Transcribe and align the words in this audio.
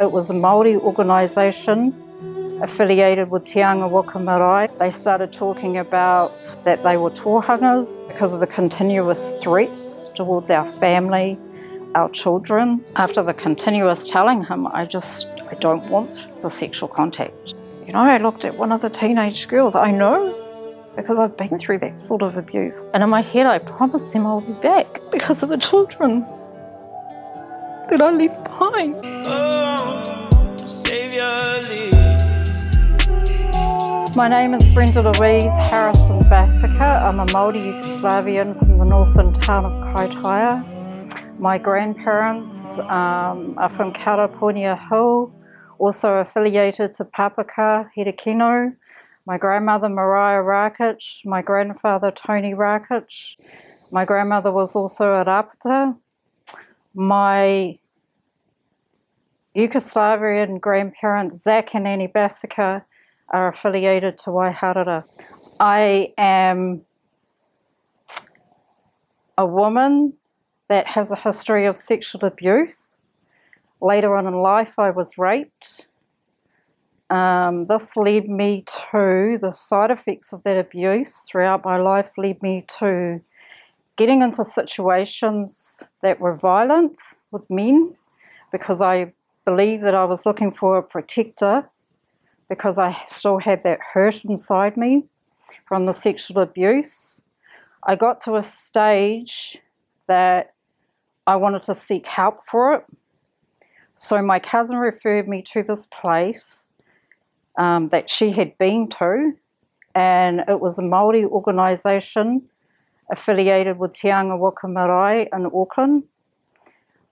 It 0.00 0.10
was 0.10 0.28
a 0.28 0.32
Māori 0.32 0.76
organisation 0.76 1.94
affiliated 2.60 3.30
with 3.30 3.44
Te 3.44 3.62
Unga 3.62 3.86
Waka 3.86 4.18
Marae. 4.18 4.68
They 4.80 4.90
started 4.90 5.32
talking 5.32 5.78
about 5.78 6.56
that 6.64 6.82
they 6.82 6.96
were 6.96 7.10
tohungas 7.10 8.08
because 8.08 8.32
of 8.32 8.40
the 8.40 8.48
continuous 8.48 9.36
threats 9.40 10.10
towards 10.16 10.50
our 10.50 10.68
family, 10.80 11.38
our 11.94 12.10
children. 12.10 12.84
After 12.96 13.22
the 13.22 13.34
continuous 13.34 14.08
telling 14.08 14.44
him, 14.44 14.66
I 14.66 14.84
just, 14.84 15.28
I 15.48 15.54
don't 15.60 15.88
want 15.88 16.28
the 16.42 16.50
sexual 16.50 16.88
contact. 16.88 17.54
You 17.86 17.92
know, 17.92 18.00
I 18.00 18.18
looked 18.18 18.44
at 18.44 18.56
one 18.56 18.72
of 18.72 18.82
the 18.82 18.90
teenage 18.90 19.46
girls. 19.46 19.76
I 19.76 19.92
know 19.92 20.34
because 20.96 21.20
I've 21.20 21.36
been 21.36 21.56
through 21.56 21.78
that 21.78 22.00
sort 22.00 22.22
of 22.22 22.36
abuse. 22.36 22.84
And 22.94 23.04
in 23.04 23.10
my 23.10 23.22
head, 23.22 23.46
I 23.46 23.60
promised 23.60 24.12
them 24.12 24.26
I'll 24.26 24.40
be 24.40 24.54
back 24.54 25.00
because 25.12 25.44
of 25.44 25.50
the 25.50 25.58
children 25.58 26.22
that 27.90 28.02
I 28.02 28.10
left 28.10 28.42
behind. 28.42 28.96
Oh. 29.04 29.53
My 34.16 34.28
name 34.28 34.54
is 34.54 34.64
Brenda 34.72 35.02
Louise 35.02 35.42
Harrison 35.68 36.20
Basica. 36.30 37.02
I'm 37.02 37.20
a 37.20 37.26
Māori 37.26 37.60
Yugoslavian 37.60 38.58
from 38.58 38.78
the 38.78 38.84
northern 38.84 39.34
town 39.40 39.66
of 39.66 39.72
Kaitaia. 39.92 40.64
My 41.38 41.58
grandparents 41.58 42.78
um, 42.78 43.54
are 43.58 43.70
from 43.76 43.92
Karapunia 43.92 44.78
Hill, 44.88 45.32
also 45.78 46.14
affiliated 46.14 46.92
to 46.92 47.04
Papaka, 47.04 47.90
Herekino. 47.96 48.76
My 49.26 49.36
grandmother, 49.36 49.88
Mariah 49.88 50.42
Rakic. 50.42 51.24
My 51.24 51.42
grandfather, 51.42 52.10
Tony 52.10 52.54
Rakic. 52.54 53.34
My 53.90 54.04
grandmother 54.04 54.52
was 54.52 54.76
also 54.76 55.12
a 55.12 55.24
Rapata. 55.24 55.96
My 56.94 57.78
Yugoslavian 59.56 60.60
grandparents, 60.60 61.42
Zach 61.42 61.74
and 61.74 61.86
Annie 61.86 62.08
Basica, 62.08 62.82
are 63.32 63.48
affiliated 63.48 64.18
to 64.18 64.30
Waihārara. 64.30 65.04
I 65.60 66.12
am 66.18 66.82
a 69.38 69.46
woman 69.46 70.14
that 70.68 70.88
has 70.88 71.10
a 71.10 71.16
history 71.16 71.66
of 71.66 71.76
sexual 71.76 72.24
abuse. 72.24 72.98
Later 73.80 74.16
on 74.16 74.26
in 74.26 74.34
life, 74.34 74.78
I 74.78 74.90
was 74.90 75.18
raped. 75.18 75.86
Um, 77.10 77.66
this 77.66 77.96
led 77.96 78.28
me 78.28 78.64
to 78.90 79.38
the 79.40 79.52
side 79.52 79.90
effects 79.90 80.32
of 80.32 80.42
that 80.42 80.58
abuse 80.58 81.20
throughout 81.28 81.64
my 81.64 81.76
life, 81.76 82.10
led 82.16 82.42
me 82.42 82.64
to 82.78 83.20
getting 83.96 84.22
into 84.22 84.42
situations 84.42 85.82
that 86.02 86.18
were 86.18 86.34
violent 86.34 86.98
with 87.30 87.48
men 87.48 87.94
because 88.50 88.80
I 88.80 89.12
believed 89.44 89.84
that 89.84 89.94
I 89.94 90.04
was 90.04 90.26
looking 90.26 90.52
for 90.52 90.78
a 90.78 90.82
protector 90.82 91.68
because 92.48 92.78
I 92.78 93.02
still 93.06 93.38
had 93.38 93.62
that 93.64 93.80
hurt 93.92 94.24
inside 94.24 94.76
me 94.76 95.04
from 95.66 95.86
the 95.86 95.92
sexual 95.92 96.42
abuse. 96.42 97.20
I 97.82 97.96
got 97.96 98.20
to 98.20 98.36
a 98.36 98.42
stage 98.42 99.58
that 100.06 100.54
I 101.26 101.36
wanted 101.36 101.62
to 101.64 101.74
seek 101.74 102.06
help 102.06 102.40
for 102.46 102.74
it. 102.74 102.84
So 103.96 104.20
my 104.22 104.38
cousin 104.38 104.76
referred 104.76 105.28
me 105.28 105.42
to 105.52 105.62
this 105.62 105.86
place 105.86 106.64
um, 107.56 107.88
that 107.90 108.10
she 108.10 108.32
had 108.32 108.58
been 108.58 108.88
to, 108.88 109.32
and 109.94 110.40
it 110.48 110.60
was 110.60 110.78
a 110.78 110.82
Māori 110.82 111.24
organisation 111.24 112.42
affiliated 113.10 113.78
with 113.78 113.94
Te 113.94 114.10
Unga 114.10 114.36
Waka 114.36 114.66
Marae 114.66 115.28
in 115.32 115.46
Auckland. 115.54 116.04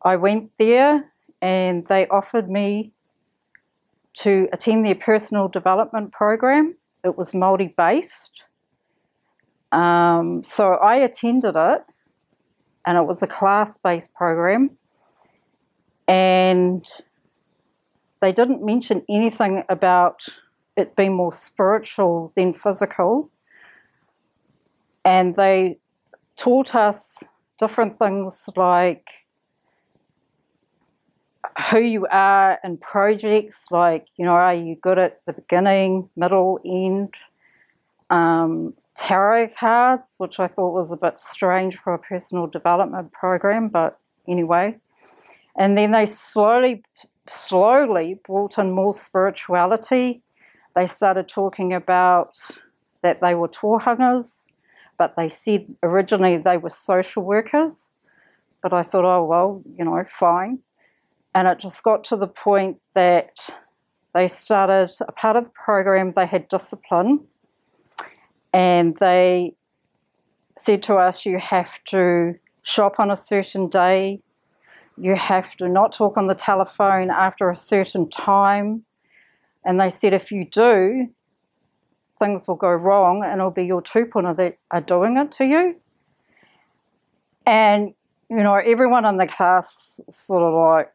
I 0.03 0.17
went 0.17 0.51
there 0.59 1.12
and 1.43 1.85
they 1.89 2.07
offered 2.07 2.49
me 2.49 2.93
to 4.15 4.49
attend 4.53 4.87
their 4.87 4.95
personal 4.95 5.49
development 5.49 6.13
program. 6.13 6.77
It 7.05 7.19
was 7.19 7.33
Māori 7.33 7.75
based. 7.75 8.45
Um, 9.73 10.43
so 10.45 10.75
I 10.75 10.97
attended 10.97 11.57
it, 11.57 11.85
and 12.87 12.97
it 12.97 13.07
was 13.07 13.23
a 13.23 13.27
class 13.27 13.77
based 13.77 14.15
program. 14.15 14.79
And 16.07 16.87
they 18.21 18.33
didn't 18.33 18.65
mention 18.65 19.03
anything 19.09 19.65
about 19.69 20.25
it 20.77 20.95
being 20.95 21.15
more 21.15 21.33
spiritual 21.33 22.33
than 22.37 22.55
physical. 22.55 23.31
And 25.05 25.35
they 25.35 25.79
taught 26.37 26.75
us 26.75 27.25
different 27.59 27.99
things 27.99 28.49
like 28.55 29.07
who 31.71 31.81
you 31.81 32.07
are 32.11 32.59
in 32.65 32.79
projects, 32.79 33.67
like, 33.71 34.07
you 34.17 34.25
know, 34.25 34.33
are 34.33 34.55
you 34.55 34.77
good 34.77 34.99
at 34.99 35.21
the 35.27 35.33
beginning, 35.33 36.09
middle, 36.17 36.61
end? 36.65 37.15
Um, 38.11 38.75
tarot 38.97 39.49
cards, 39.59 40.15
which 40.19 40.39
I 40.39 40.47
thought 40.47 40.75
was 40.75 40.91
a 40.91 40.97
bit 40.97 41.19
strange 41.19 41.77
for 41.77 41.95
a 41.95 41.99
personal 41.99 42.47
development 42.47 43.13
program, 43.13 43.69
but 43.69 43.99
anyway. 44.29 44.77
And 45.59 45.77
then 45.77 45.93
they 45.93 46.07
slowly, 46.07 46.85
slowly 47.29 48.21
brought 48.27 48.59
in 48.59 48.71
more 48.71 48.93
spirituality. 48.93 50.23
They 50.75 50.87
started 50.87 51.29
talking 51.29 51.73
about 51.73 52.39
that 53.03 53.21
they 53.21 53.35
were 53.35 53.49
tohungas, 53.49 54.47
but 54.97 55.17
they 55.17 55.29
said 55.29 55.75
originally 55.83 56.39
they 56.39 56.57
were 56.57 56.71
social 56.71 57.23
workers. 57.23 57.85
But 58.63 58.73
I 58.73 58.83
thought, 58.83 59.05
oh, 59.05 59.25
well, 59.25 59.63
you 59.77 59.85
know, 59.85 60.05
fine. 60.19 60.61
And 61.35 61.49
it 61.49 61.59
just 61.59 61.83
got 61.83 62.05
to 62.05 62.17
the 62.17 62.27
point 62.27 62.79
that 62.95 63.39
they 64.15 64.29
started 64.29 64.91
a 65.07 65.13
part 65.13 65.37
of 65.37 65.45
the 65.45 65.51
program, 65.51 66.13
they 66.15 66.27
had 66.27 66.49
discipline, 66.49 67.21
and 68.53 68.97
they 69.01 69.55
said 70.59 70.83
to 70.85 70.97
us, 70.97 71.25
You 71.25 71.39
have 71.39 71.83
to 71.87 72.35
shop 72.63 72.97
on 72.99 73.11
a 73.11 73.17
certain 73.17 73.69
day, 73.69 74.21
you 74.97 75.17
have 75.17 75.57
to 75.57 75.69
not 75.69 75.93
talk 75.93 76.17
on 76.17 76.27
the 76.27 76.35
telephone 76.35 77.11
after 77.11 77.51
a 77.51 77.57
certain 77.57 78.09
time. 78.09 78.85
And 79.65 79.81
they 79.81 79.91
said, 79.91 80.13
If 80.13 80.31
you 80.31 80.45
do, 80.45 81.09
things 82.19 82.47
will 82.47 82.57
go 82.57 82.71
wrong 82.71 83.23
and 83.25 83.41
it'll 83.41 83.51
be 83.51 83.65
your 83.65 83.83
tupuna 83.83 84.37
that 84.37 84.59
are 84.71 84.81
doing 84.81 85.17
it 85.17 85.33
to 85.33 85.45
you. 85.45 85.77
And, 87.47 87.95
you 88.31 88.43
know, 88.43 88.55
everyone 88.55 89.05
in 89.05 89.17
the 89.17 89.27
class 89.27 89.99
sort 90.11 90.43
of 90.43 90.55
like, 90.55 90.93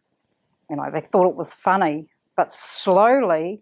you 0.70 0.76
know, 0.76 0.90
they 0.92 1.02
thought 1.02 1.30
it 1.30 1.36
was 1.36 1.54
funny, 1.54 2.08
but 2.36 2.52
slowly, 2.52 3.62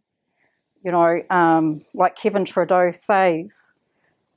you 0.84 0.92
know, 0.92 1.22
um, 1.30 1.84
like 1.94 2.16
Kevin 2.16 2.46
Trudeau 2.46 2.92
says, 2.94 3.72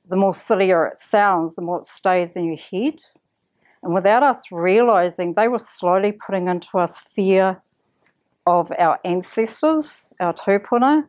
the 0.09 0.15
more 0.15 0.33
sillier 0.33 0.87
it 0.87 0.99
sounds, 0.99 1.55
the 1.55 1.61
more 1.61 1.79
it 1.79 1.85
stays 1.85 2.35
in 2.35 2.45
your 2.45 2.57
head. 2.57 2.99
And 3.83 3.93
without 3.93 4.23
us 4.23 4.43
realizing, 4.51 5.33
they 5.33 5.47
were 5.47 5.59
slowly 5.59 6.11
putting 6.11 6.47
into 6.47 6.77
us 6.79 6.99
fear 6.99 7.61
of 8.45 8.71
our 8.77 8.99
ancestors, 9.05 10.07
our 10.19 10.33
tupuna. 10.33 11.05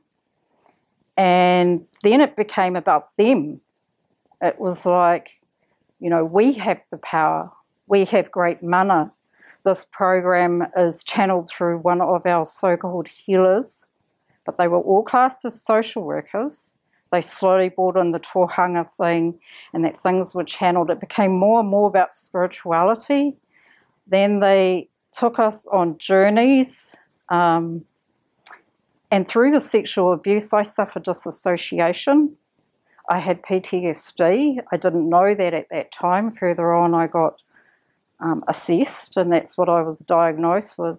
And 1.16 1.86
then 2.02 2.20
it 2.20 2.36
became 2.36 2.76
about 2.76 3.16
them. 3.16 3.60
It 4.42 4.60
was 4.60 4.86
like, 4.86 5.30
you 5.98 6.10
know, 6.10 6.24
we 6.24 6.52
have 6.54 6.82
the 6.90 6.98
power, 6.98 7.50
we 7.86 8.04
have 8.06 8.30
great 8.30 8.62
mana, 8.62 9.12
this 9.64 9.86
program 9.90 10.66
is 10.76 11.04
channeled 11.04 11.48
through 11.48 11.78
one 11.78 12.00
of 12.00 12.26
our 12.26 12.46
so 12.46 12.76
called 12.76 13.08
healers, 13.08 13.84
but 14.44 14.56
they 14.58 14.68
were 14.68 14.80
all 14.80 15.02
classed 15.02 15.44
as 15.44 15.60
social 15.60 16.02
workers. 16.02 16.72
They 17.10 17.20
slowly 17.20 17.68
brought 17.68 17.96
in 17.96 18.12
the 18.12 18.20
tohunga 18.20 18.88
thing 18.88 19.38
and 19.72 19.84
that 19.84 20.00
things 20.00 20.34
were 20.34 20.44
channeled. 20.44 20.90
It 20.90 21.00
became 21.00 21.32
more 21.32 21.60
and 21.60 21.68
more 21.68 21.88
about 21.88 22.14
spirituality. 22.14 23.36
Then 24.06 24.40
they 24.40 24.88
took 25.12 25.38
us 25.38 25.66
on 25.72 25.98
journeys. 25.98 26.96
Um, 27.28 27.84
and 29.10 29.26
through 29.26 29.50
the 29.50 29.60
sexual 29.60 30.12
abuse, 30.12 30.52
I 30.52 30.62
suffered 30.62 31.02
disassociation. 31.02 32.36
I 33.08 33.18
had 33.18 33.42
PTSD. 33.42 34.58
I 34.70 34.76
didn't 34.76 35.08
know 35.08 35.34
that 35.34 35.52
at 35.52 35.68
that 35.70 35.90
time. 35.90 36.30
Further 36.30 36.72
on, 36.72 36.94
I 36.94 37.08
got 37.08 37.42
um, 38.20 38.44
assessed, 38.48 39.16
and 39.16 39.32
that's 39.32 39.56
what 39.56 39.68
I 39.68 39.82
was 39.82 40.00
diagnosed 40.00 40.78
with. 40.78 40.98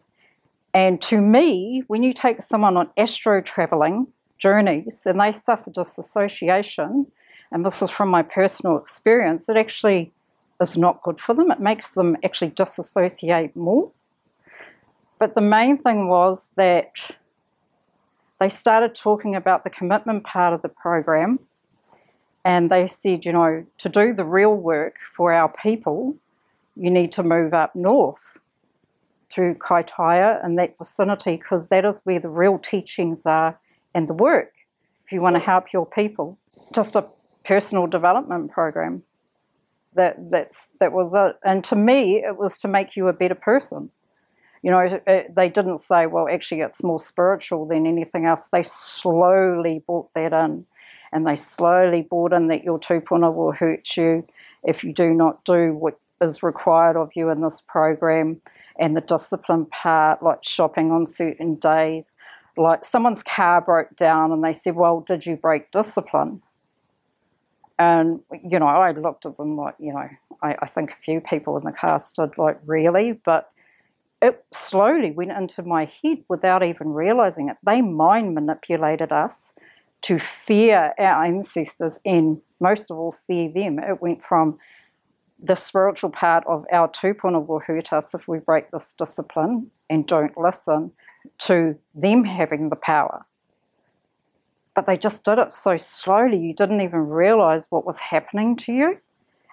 And 0.74 1.02
to 1.04 1.20
me, 1.20 1.84
when 1.88 2.04
you 2.04 2.14
take 2.14 2.42
someone 2.42 2.78
on 2.78 2.90
astral 2.98 3.42
traveling 3.42 4.08
journeys 4.38 5.02
and 5.06 5.20
they 5.20 5.32
suffer 5.32 5.70
disassociation, 5.70 7.08
and 7.52 7.66
this 7.66 7.82
is 7.82 7.90
from 7.90 8.10
my 8.10 8.22
personal 8.22 8.78
experience, 8.78 9.50
it 9.50 9.58
actually 9.58 10.12
is 10.62 10.78
not 10.78 11.04
good 11.04 11.20
for 11.20 11.34
them. 11.34 11.52
It 11.52 11.60
makes 11.60 11.94
them 11.94 12.16
actually 12.24 12.52
disassociate 12.52 13.56
more. 13.56 13.92
But 15.20 15.36
the 15.36 15.42
main 15.42 15.78
thing 15.78 16.08
was 16.08 16.52
that 16.56 16.94
they 18.40 18.50
started 18.50 18.96
talking 18.96 19.36
about 19.36 19.64
the 19.64 19.70
commitment 19.70 20.24
part 20.24 20.54
of 20.54 20.62
the 20.62 20.70
program, 20.70 21.40
and 22.44 22.72
they 22.72 22.88
said, 22.88 23.26
you 23.26 23.34
know, 23.34 23.66
to 23.78 23.90
do 23.90 24.14
the 24.14 24.26
real 24.26 24.56
work 24.56 24.96
for 25.16 25.32
our 25.32 25.50
people, 25.50 26.16
you 26.76 26.90
need 26.90 27.12
to 27.14 27.24
move 27.24 27.54
up 27.54 27.76
north 27.76 28.38
through 29.34 29.56
Kaitaia 29.56 30.44
and 30.44 30.58
that 30.60 30.78
vicinity 30.78 31.38
because 31.38 31.68
that 31.70 31.86
is 31.86 32.00
where 32.04 32.20
the 32.20 32.30
real 32.30 32.60
teachings 32.60 33.22
are 33.26 33.60
and 33.94 34.08
the 34.08 34.14
work 34.14 34.54
if 35.06 35.12
you 35.12 35.22
want 35.22 35.36
to 35.36 35.42
help 35.42 35.74
your 35.74 35.86
people. 35.86 36.38
Just 36.74 36.96
a 36.96 37.06
personal 37.44 37.88
development 37.88 38.52
program. 38.52 39.04
That 39.94 40.32
that's 40.32 40.70
that 40.80 40.94
was 40.94 41.12
it. 41.14 41.38
And 41.44 41.64
to 41.66 41.76
me, 41.76 42.24
it 42.24 42.38
was 42.38 42.58
to 42.60 42.68
make 42.68 42.96
you 42.96 43.08
a 43.08 43.14
better 43.14 43.36
person. 43.36 43.90
You 44.62 44.72
know, 44.72 45.02
it, 45.08 45.36
they 45.36 45.50
didn't 45.50 45.80
say, 45.80 46.06
well, 46.06 46.28
actually, 46.32 46.62
it's 46.62 46.84
more 46.84 47.00
spiritual 47.00 47.66
than 47.66 47.88
anything 47.88 48.26
else. 48.26 48.48
They 48.52 48.64
slowly 48.64 49.84
brought 49.86 50.14
that 50.14 50.34
in, 50.34 50.66
and 51.12 51.28
they 51.28 51.36
slowly 51.36 52.04
brought 52.04 52.32
in 52.32 52.48
that 52.48 52.64
your 52.64 52.80
tupuna 52.80 53.34
will 53.34 53.52
hurt 53.52 53.98
you 53.98 54.26
if 54.64 54.84
you 54.84 54.94
do 54.94 55.14
not 55.14 55.44
do 55.44 55.74
what 55.74 56.00
is 56.22 56.44
required 56.44 56.96
of 56.96 57.12
you 57.16 57.30
in 57.30 57.42
this 57.42 57.62
program, 57.68 58.42
and 58.80 58.96
the 58.96 59.02
discipline 59.02 59.66
part, 59.66 60.24
like 60.24 60.44
shopping 60.44 60.92
on 60.92 61.06
certain 61.06 61.56
days. 61.56 62.14
Like 62.58 62.86
someone's 62.86 63.24
car 63.24 63.62
broke 63.62 63.96
down, 63.96 64.32
and 64.32 64.44
they 64.44 64.54
said, 64.54 64.76
well, 64.76 65.02
did 65.02 65.26
you 65.26 65.36
break 65.36 65.72
discipline? 65.72 66.42
And, 67.80 68.20
you 68.48 68.60
know, 68.60 68.68
I 68.68 68.92
looked 68.92 69.26
at 69.26 69.38
them 69.38 69.58
like, 69.58 69.76
you 69.80 69.92
know, 69.92 70.08
I, 70.44 70.56
I 70.62 70.68
think 70.68 70.92
a 70.92 70.96
few 70.96 71.20
people 71.20 71.58
in 71.58 71.64
the 71.64 71.72
car 71.72 71.98
stood 71.98 72.38
like, 72.38 72.60
really? 72.66 73.14
But 73.14 73.50
it 74.22 74.46
slowly 74.52 75.10
went 75.10 75.32
into 75.32 75.64
my 75.64 75.86
head 76.04 76.24
without 76.28 76.64
even 76.64 76.94
realizing 76.94 77.50
it. 77.50 77.58
They 77.64 77.82
mind 77.82 78.36
manipulated 78.36 79.12
us 79.12 79.52
to 80.04 80.20
fear 80.20 80.94
our 81.00 81.24
ancestors 81.24 82.00
and 82.06 82.40
most 82.60 82.92
of 82.92 83.00
all 83.00 83.16
fear 83.26 83.50
them. 83.52 83.80
It 83.80 84.00
went 84.00 84.24
from 84.24 84.60
the 85.42 85.56
spiritual 85.56 86.10
part 86.10 86.44
of 86.48 86.66
our 86.72 86.88
tupuna 86.88 87.46
will 87.46 87.60
hurt 87.60 87.92
us 87.92 88.14
if 88.14 88.28
we 88.28 88.40
break 88.40 88.72
this 88.72 88.94
discipline 88.98 89.72
and 89.90 90.06
don't 90.06 90.38
listen 90.38 90.92
to 91.40 91.76
them 91.96 92.24
having 92.24 92.70
the 92.70 92.76
power 92.76 93.26
but 94.76 94.86
they 94.86 94.98
just 94.98 95.24
did 95.24 95.38
it 95.38 95.52
so 95.52 95.78
slowly 95.78 96.38
you 96.38 96.54
didn't 96.54 96.82
even 96.82 97.08
realize 97.08 97.66
what 97.70 97.86
was 97.86 98.00
happening 98.00 98.56
to 98.58 98.72
you. 98.72 98.98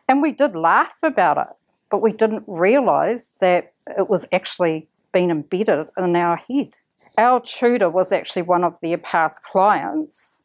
And 0.09 0.23
we 0.23 0.33
did 0.33 0.55
laugh 0.55 0.95
about 1.03 1.39
it, 1.39 1.57
but 1.91 2.03
we 2.03 2.13
didn't 2.13 2.45
realize 2.47 3.33
that 3.41 3.73
it 3.99 4.09
was 4.09 4.27
actually 4.33 4.89
being 5.13 5.31
embedded 5.31 5.89
in 5.97 6.17
our 6.17 6.37
head. 6.37 6.75
Our 7.17 7.41
tutor 7.41 7.91
was 7.91 8.13
actually 8.13 8.43
one 8.43 8.65
of 8.65 8.79
their 8.81 8.99
past 8.99 9.43
clients, 9.43 10.43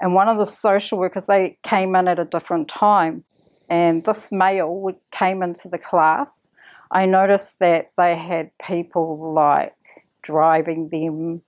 and 0.00 0.14
one 0.14 0.28
of 0.28 0.38
the 0.38 0.46
social 0.46 0.98
workers, 0.98 1.26
they 1.26 1.58
came 1.62 1.94
in 1.94 2.08
at 2.08 2.18
a 2.18 2.24
different 2.24 2.66
time. 2.66 3.24
And 3.68 4.04
this 4.04 4.30
male 4.30 4.92
came 5.10 5.42
into 5.42 5.68
the 5.68 5.78
class. 5.78 6.50
I 6.90 7.06
noticed 7.06 7.58
that 7.60 7.90
they 7.96 8.16
had 8.16 8.50
people 8.58 9.32
like 9.32 9.74
driving 10.22 10.88
them, 10.88 11.42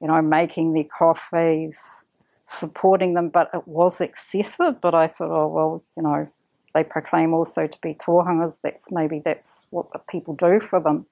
you 0.00 0.08
know, 0.08 0.22
making 0.22 0.72
their 0.72 0.84
coffees, 0.84 2.02
supporting 2.46 3.14
them, 3.14 3.28
but 3.28 3.50
it 3.54 3.66
was 3.68 4.00
excessive. 4.00 4.80
But 4.80 4.94
I 4.94 5.06
thought, 5.06 5.30
oh 5.30 5.48
well, 5.48 5.84
you 5.96 6.02
know, 6.02 6.28
they 6.74 6.84
proclaim 6.84 7.34
also 7.34 7.66
to 7.66 7.78
be 7.82 7.94
tohungas. 7.94 8.58
That's 8.62 8.90
maybe 8.90 9.20
that's 9.24 9.62
what 9.70 9.92
the 9.92 10.00
people 10.10 10.34
do 10.34 10.60
for 10.60 10.80
them. 10.80 11.06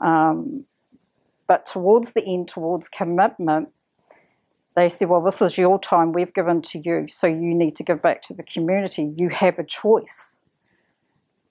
Um, 0.00 0.64
but 1.46 1.66
towards 1.66 2.12
the 2.12 2.24
end, 2.24 2.48
towards 2.48 2.88
commitment, 2.88 3.70
they 4.76 4.88
said, 4.88 5.08
well, 5.08 5.22
this 5.22 5.42
is 5.42 5.58
your 5.58 5.80
time 5.80 6.12
we've 6.12 6.32
given 6.34 6.62
to 6.62 6.78
you, 6.78 7.06
so 7.10 7.26
you 7.26 7.54
need 7.54 7.76
to 7.76 7.82
give 7.82 8.02
back 8.02 8.22
to 8.22 8.34
the 8.34 8.42
community. 8.42 9.12
You 9.16 9.30
have 9.30 9.58
a 9.58 9.64
choice. 9.64 10.36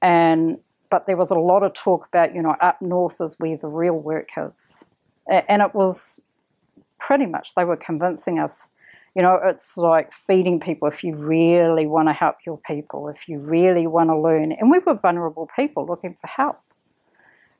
And 0.01 0.60
but 0.92 1.07
there 1.07 1.18
was 1.18 1.31
a 1.31 1.36
lot 1.36 1.63
of 1.63 1.74
talk 1.74 2.07
about, 2.07 2.36
you 2.36 2.42
know, 2.42 2.56
up 2.62 2.81
north 2.81 3.19
is 3.19 3.36
where 3.39 3.57
the 3.57 3.68
real 3.68 3.95
work 3.95 4.30
is. 4.38 4.83
And 5.27 5.62
it 5.63 5.74
was 5.74 6.19
pretty 7.00 7.25
much 7.25 7.56
they 7.56 7.66
were 7.66 7.75
convincing 7.75 8.38
us 8.38 8.72
you 9.16 9.22
know, 9.22 9.39
it's 9.42 9.77
like 9.77 10.12
feeding 10.27 10.60
people 10.60 10.89
if 10.89 11.01
you 11.01 11.16
really 11.16 11.88
want 11.88 12.10
to 12.10 12.13
help 12.13 12.36
your 12.45 12.60
people, 12.68 13.07
if 13.07 13.30
you 13.30 13.39
really 13.39 13.88
want 13.88 14.10
to 14.10 14.19
learn. 14.19 14.51
And 14.51 14.69
we 14.69 14.80
were 14.80 14.94
vulnerable 14.94 15.50
people 15.56 15.86
looking 15.86 16.18
for 16.19 16.27
help. 16.27 16.60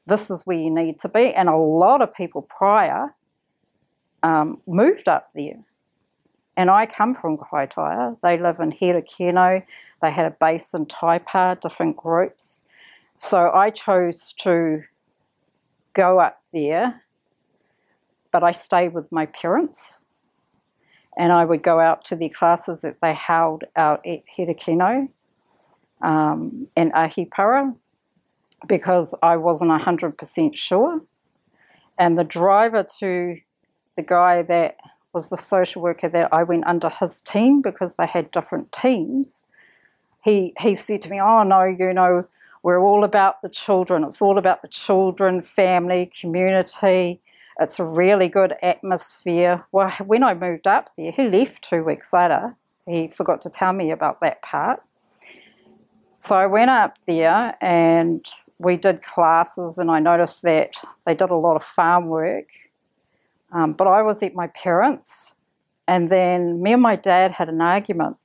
This 0.06 0.30
is 0.30 0.44
where 0.44 0.58
you 0.58 0.70
need 0.70 1.00
to 1.00 1.10
be. 1.10 1.34
And 1.34 1.48
a 1.48 1.56
lot 1.56 2.02
of 2.02 2.14
people 2.14 2.42
prior 2.42 3.16
um, 4.26 4.60
moved 4.66 5.08
up 5.08 5.30
there. 5.36 5.64
And 6.58 6.72
I 6.72 6.88
come 6.88 7.14
from 7.14 7.38
Kaitaia. 7.38 8.18
They 8.24 8.40
live 8.40 8.60
in 8.60 8.72
Herekino. 8.72 9.64
They 10.02 10.12
had 10.12 10.26
a 10.26 10.32
base 10.32 10.74
in 10.74 10.88
Taipa, 10.88 11.62
different 11.62 11.96
groups. 11.96 12.64
So 13.18 13.52
I 13.54 13.70
chose 13.70 14.34
to 14.40 14.84
go 15.94 16.20
up 16.20 16.42
there, 16.52 17.04
but 18.32 18.44
I 18.44 18.52
stayed 18.52 18.94
with 18.94 19.12
my 19.12 19.28
parents 19.28 20.00
and 21.18 21.32
I 21.32 21.46
would 21.46 21.62
go 21.62 21.80
out 21.80 22.04
to 22.06 22.16
the 22.16 22.30
classes 22.30 22.82
that 22.82 22.98
they 23.02 23.14
held 23.14 23.64
out 23.76 24.06
at 24.06 24.24
Herekino 24.38 25.08
um, 26.02 26.68
and 26.76 26.92
Ahipara 26.94 27.76
because 28.68 29.14
I 29.22 29.38
wasn't 29.38 29.72
100% 29.72 30.58
sure. 30.58 31.02
And 31.98 32.18
the 32.18 32.26
driver 32.26 32.86
to 33.00 33.38
the 33.96 34.04
guy 34.04 34.42
that 34.44 34.78
was 35.14 35.30
the 35.30 35.38
social 35.38 35.82
worker 35.82 36.10
that 36.10 36.34
I 36.34 36.44
went 36.44 36.68
under 36.68 36.90
his 36.90 37.22
team 37.22 37.62
because 37.62 37.96
they 37.96 38.06
had 38.06 38.32
different 38.32 38.72
teams, 38.72 39.44
he, 40.24 40.54
he 40.60 40.76
said 40.76 41.02
to 41.04 41.10
me, 41.10 41.22
Oh, 41.22 41.44
no, 41.44 41.64
you 41.64 41.94
know, 41.94 42.28
we're 42.64 42.82
all 42.82 43.04
about 43.04 43.42
the 43.42 43.50
children. 43.50 44.04
It's 44.04 44.22
all 44.22 44.38
about 44.38 44.62
the 44.62 44.68
children, 44.68 45.42
family, 45.42 46.12
community. 46.20 47.22
It's 47.60 47.80
a 47.80 47.86
really 47.86 48.28
good 48.28 48.56
atmosphere. 48.62 49.64
Well, 49.72 49.92
when 50.04 50.24
I 50.24 50.34
moved 50.34 50.68
up 50.68 50.90
there, 50.98 51.12
he 51.12 51.30
left 51.30 51.70
two 51.70 51.84
weeks 51.84 52.12
later. 52.12 52.56
He 52.88 53.08
forgot 53.08 53.42
to 53.42 53.50
tell 53.50 53.72
me 53.72 53.92
about 53.92 54.20
that 54.22 54.42
part. 54.42 54.82
So 56.20 56.36
I 56.36 56.48
went 56.48 56.72
up 56.72 56.98
there 57.06 57.56
and 57.62 58.26
we 58.58 58.78
did 58.78 59.04
classes, 59.04 59.78
and 59.78 59.92
I 59.92 60.00
noticed 60.00 60.42
that 60.42 60.74
they 61.06 61.14
did 61.14 61.30
a 61.30 61.36
lot 61.36 61.56
of 61.56 61.64
farm 61.64 62.08
work. 62.08 62.48
Um, 63.56 63.72
but 63.72 63.88
I 63.88 64.02
was 64.02 64.22
at 64.22 64.36
my 64.36 64.48
parents', 64.48 65.34
and 65.88 66.10
then 66.12 66.62
me 66.62 66.74
and 66.74 66.82
my 66.82 66.98
dad 66.98 67.32
had 67.32 67.48
an 67.48 67.62
argument. 67.62 68.18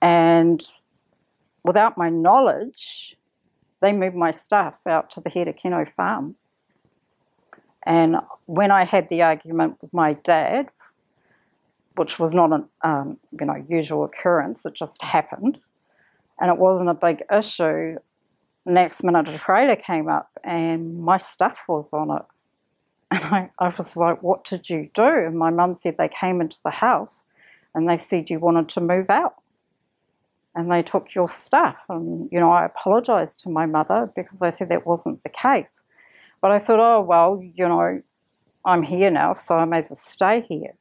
And 0.00 0.62
without 1.64 1.98
my 1.98 2.10
knowledge, 2.10 3.16
they 3.80 3.92
moved 3.92 4.14
my 4.14 4.30
stuff 4.30 4.74
out 4.86 5.10
to 5.10 5.20
the 5.20 5.30
Herekino 5.30 5.92
farm. 5.96 6.36
And 7.84 8.18
when 8.46 8.70
I 8.70 8.84
had 8.84 9.08
the 9.08 9.22
argument 9.22 9.78
with 9.82 9.92
my 9.92 10.12
dad, 10.12 10.68
which 11.96 12.20
was 12.20 12.32
not 12.32 12.52
an 12.52 12.68
um, 12.82 13.18
you 13.38 13.46
know 13.46 13.64
usual 13.68 14.04
occurrence, 14.04 14.64
it 14.64 14.74
just 14.74 15.02
happened, 15.02 15.58
and 16.40 16.52
it 16.52 16.58
wasn't 16.58 16.88
a 16.88 16.94
big 16.94 17.24
issue. 17.32 17.96
Next 18.64 19.02
minute, 19.02 19.28
a 19.28 19.38
trailer 19.38 19.76
came 19.76 20.08
up 20.08 20.30
and 20.44 20.98
my 21.00 21.18
stuff 21.18 21.58
was 21.68 21.92
on 21.92 22.10
it, 22.16 22.22
and 23.22 23.24
I, 23.24 23.50
I 23.58 23.68
was 23.76 23.96
like, 23.96 24.22
"What 24.22 24.44
did 24.44 24.68
you 24.68 24.90
do?" 24.94 25.04
And 25.04 25.38
my 25.38 25.50
mum 25.50 25.74
said 25.74 25.96
they 25.96 26.08
came 26.08 26.40
into 26.40 26.56
the 26.64 26.70
house, 26.70 27.22
and 27.74 27.88
they 27.88 27.98
said 27.98 28.30
you 28.30 28.38
wanted 28.38 28.68
to 28.70 28.80
move 28.80 29.08
out, 29.08 29.34
and 30.54 30.70
they 30.70 30.82
took 30.82 31.14
your 31.14 31.28
stuff. 31.28 31.76
And 31.88 32.28
you 32.32 32.40
know, 32.40 32.50
I 32.50 32.64
apologised 32.64 33.40
to 33.40 33.48
my 33.50 33.66
mother 33.66 34.10
because 34.16 34.42
I 34.42 34.50
said 34.50 34.68
that 34.70 34.86
wasn't 34.86 35.22
the 35.22 35.28
case. 35.28 35.82
But 36.40 36.50
I 36.50 36.58
thought, 36.58 36.80
oh, 36.80 37.00
well, 37.00 37.42
you 37.42 37.66
know, 37.66 38.02
I'm 38.64 38.82
here 38.82 39.10
now, 39.10 39.32
so 39.32 39.56
I 39.56 39.64
may 39.64 39.78
as 39.78 39.90
well 39.90 39.96
stay 39.96 40.42
here. 40.42 40.74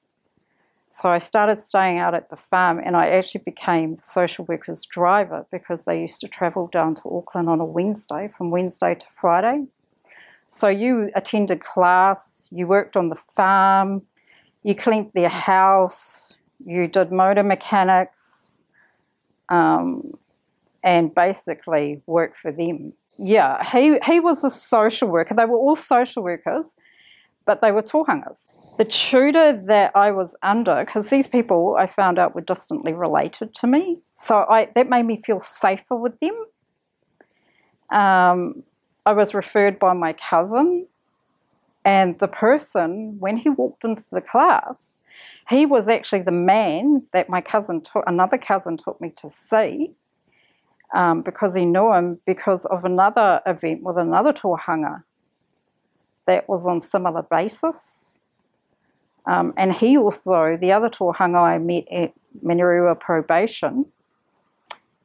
So 0.92 1.10
I 1.10 1.20
started 1.20 1.56
staying 1.56 1.98
out 1.98 2.14
at 2.14 2.30
the 2.30 2.36
farm 2.36 2.80
and 2.84 2.96
I 2.96 3.08
actually 3.08 3.44
became 3.44 3.96
the 3.96 4.04
social 4.04 4.46
worker's 4.46 4.86
driver 4.86 5.46
because 5.52 5.86
they 5.86 6.02
used 6.02 6.20
to 6.22 6.28
travel 6.28 6.68
down 6.68 6.96
to 6.96 7.10
Auckland 7.10 7.50
on 7.50 7.60
a 7.60 7.66
Wednesday, 7.66 8.30
from 8.38 8.52
Wednesday 8.52 8.94
to 8.96 9.06
Friday. 9.16 9.66
So 10.54 10.68
you 10.68 11.10
attended 11.16 11.64
class, 11.64 12.48
you 12.52 12.68
worked 12.68 12.96
on 12.96 13.10
the 13.10 13.18
farm, 13.36 14.04
you 14.62 14.76
cleaned 14.76 15.10
their 15.16 15.28
house, 15.28 16.32
you 16.64 16.88
did 16.88 17.12
motor 17.12 17.42
mechanics, 17.42 18.52
um, 19.50 20.14
and 20.84 21.14
basically 21.14 22.04
worked 22.06 22.38
for 22.38 22.52
them. 22.52 22.94
Yeah, 23.18 23.64
he, 23.64 23.98
he 24.06 24.20
was 24.20 24.44
a 24.44 24.52
social 24.52 25.08
worker. 25.08 25.34
They 25.34 25.46
were 25.46 25.58
all 25.58 25.76
social 25.76 26.22
workers, 26.22 26.76
but 27.48 27.60
they 27.62 27.72
were 27.72 27.82
tohungas. 27.82 28.46
The 28.78 28.86
tutor 28.86 29.54
that 29.54 29.92
I 29.96 30.12
was 30.12 30.36
under, 30.44 30.86
because 30.86 31.10
these 31.10 31.28
people 31.28 31.78
I 31.80 31.88
found 31.88 32.20
out 32.20 32.36
were 32.36 32.42
distantly 32.42 32.94
related 32.94 33.56
to 33.56 33.66
me, 33.66 34.02
so 34.20 34.46
I, 34.48 34.70
that 34.76 34.88
made 34.88 35.08
me 35.08 35.20
feel 35.26 35.42
safer 35.42 35.96
with 35.96 36.20
them. 36.20 36.46
Um, 37.90 38.64
I 39.06 39.14
was 39.14 39.34
referred 39.34 39.80
by 39.80 39.94
my 39.94 40.14
cousin, 40.14 40.88
and 41.84 42.18
the 42.20 42.28
person, 42.28 43.18
when 43.20 43.38
he 43.38 43.50
walked 43.50 43.84
into 43.84 44.06
the 44.12 44.22
class, 44.22 44.96
he 45.50 45.66
was 45.66 45.88
actually 45.88 46.22
the 46.22 46.32
man 46.32 47.04
that 47.12 47.30
my 47.30 47.42
cousin 47.42 47.82
took, 47.82 48.04
another 48.08 48.38
cousin 48.38 48.78
took 48.78 49.00
me 49.02 49.12
to 49.18 49.30
see 49.30 49.92
um, 50.94 51.22
because 51.22 51.54
he 51.56 51.66
knew 51.66 51.92
him 51.92 52.20
because 52.26 52.66
of 52.66 52.86
another 52.86 53.42
event 53.46 53.84
with 53.84 53.98
another 53.98 54.32
tohunga 54.32 55.04
that 56.26 56.48
was 56.48 56.66
on 56.66 56.80
similar 56.80 57.24
basis. 57.24 58.10
Um, 59.26 59.54
and 59.58 59.74
he 59.74 59.98
also, 59.98 60.58
the 60.60 60.72
other 60.72 60.90
tohunga 60.90 61.42
I 61.42 61.58
met 61.58 61.86
at 61.92 62.14
Manurewa 62.44 62.98
probation, 62.98 63.86